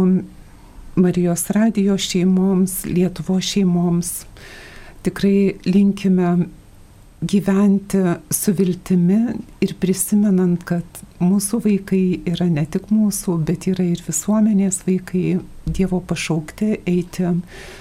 Marijos 1.03 1.49
radio 1.57 1.97
šeimoms, 1.99 2.85
Lietuvo 2.87 3.41
šeimoms. 3.43 4.12
Tikrai 5.03 5.57
linkime 5.66 6.47
gyventi 7.26 8.05
su 8.30 8.55
viltimi 8.55 9.18
ir 9.62 9.74
prisimenant, 9.83 10.62
kad 10.62 11.03
mūsų 11.18 11.62
vaikai 11.66 12.05
yra 12.30 12.47
ne 12.47 12.62
tik 12.70 12.87
mūsų, 12.95 13.41
bet 13.47 13.66
yra 13.72 13.89
ir 13.89 14.05
visuomenės 14.07 14.85
vaikai, 14.87 15.41
Dievo 15.62 16.01
pašaukti 16.03 16.80
eiti 16.91 17.28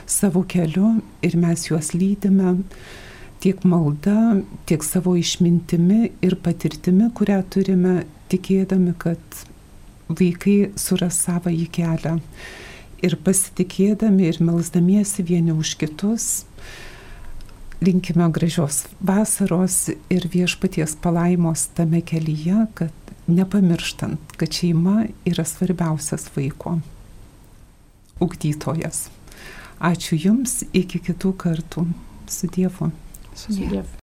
savo 0.06 0.44
keliu 0.46 1.00
ir 1.26 1.38
mes 1.38 1.64
juos 1.66 1.96
lydime 1.98 2.60
tiek 3.42 3.64
malda, 3.66 4.42
tiek 4.70 4.84
savo 4.86 5.16
išmintimi 5.18 6.12
ir 6.22 6.38
patirtimi, 6.44 7.10
kurią 7.18 7.42
turime, 7.54 8.04
tikėdami, 8.32 8.94
kad 9.02 9.42
vaikai 10.12 10.72
suras 10.80 11.18
savo 11.26 11.52
į 11.54 11.66
kelią. 11.74 12.20
Ir 13.02 13.18
pasitikėdami 13.26 14.28
ir 14.30 14.38
melzdamiesi 14.46 15.26
vieni 15.26 15.56
už 15.58 15.74
kitus, 15.82 16.28
linkime 17.82 18.28
gražios 18.30 18.84
vasaros 19.02 19.88
ir 19.90 20.28
viešpaties 20.30 20.94
palaimos 21.02 21.66
tame 21.74 22.04
kelyje, 22.06 22.68
kad 22.78 22.94
nepamirštant, 23.26 24.38
kad 24.38 24.54
šeima 24.54 25.08
yra 25.26 25.46
svarbiausias 25.48 26.30
vaiko 26.36 26.78
ugdytojas. 28.22 29.08
Ačiū 29.82 30.18
Jums, 30.22 30.60
iki 30.78 31.02
kitų 31.02 31.34
kartų. 31.42 31.88
Su 32.30 32.48
Dievu. 32.48 32.92
Su 33.34 33.54
Dievu. 33.54 34.01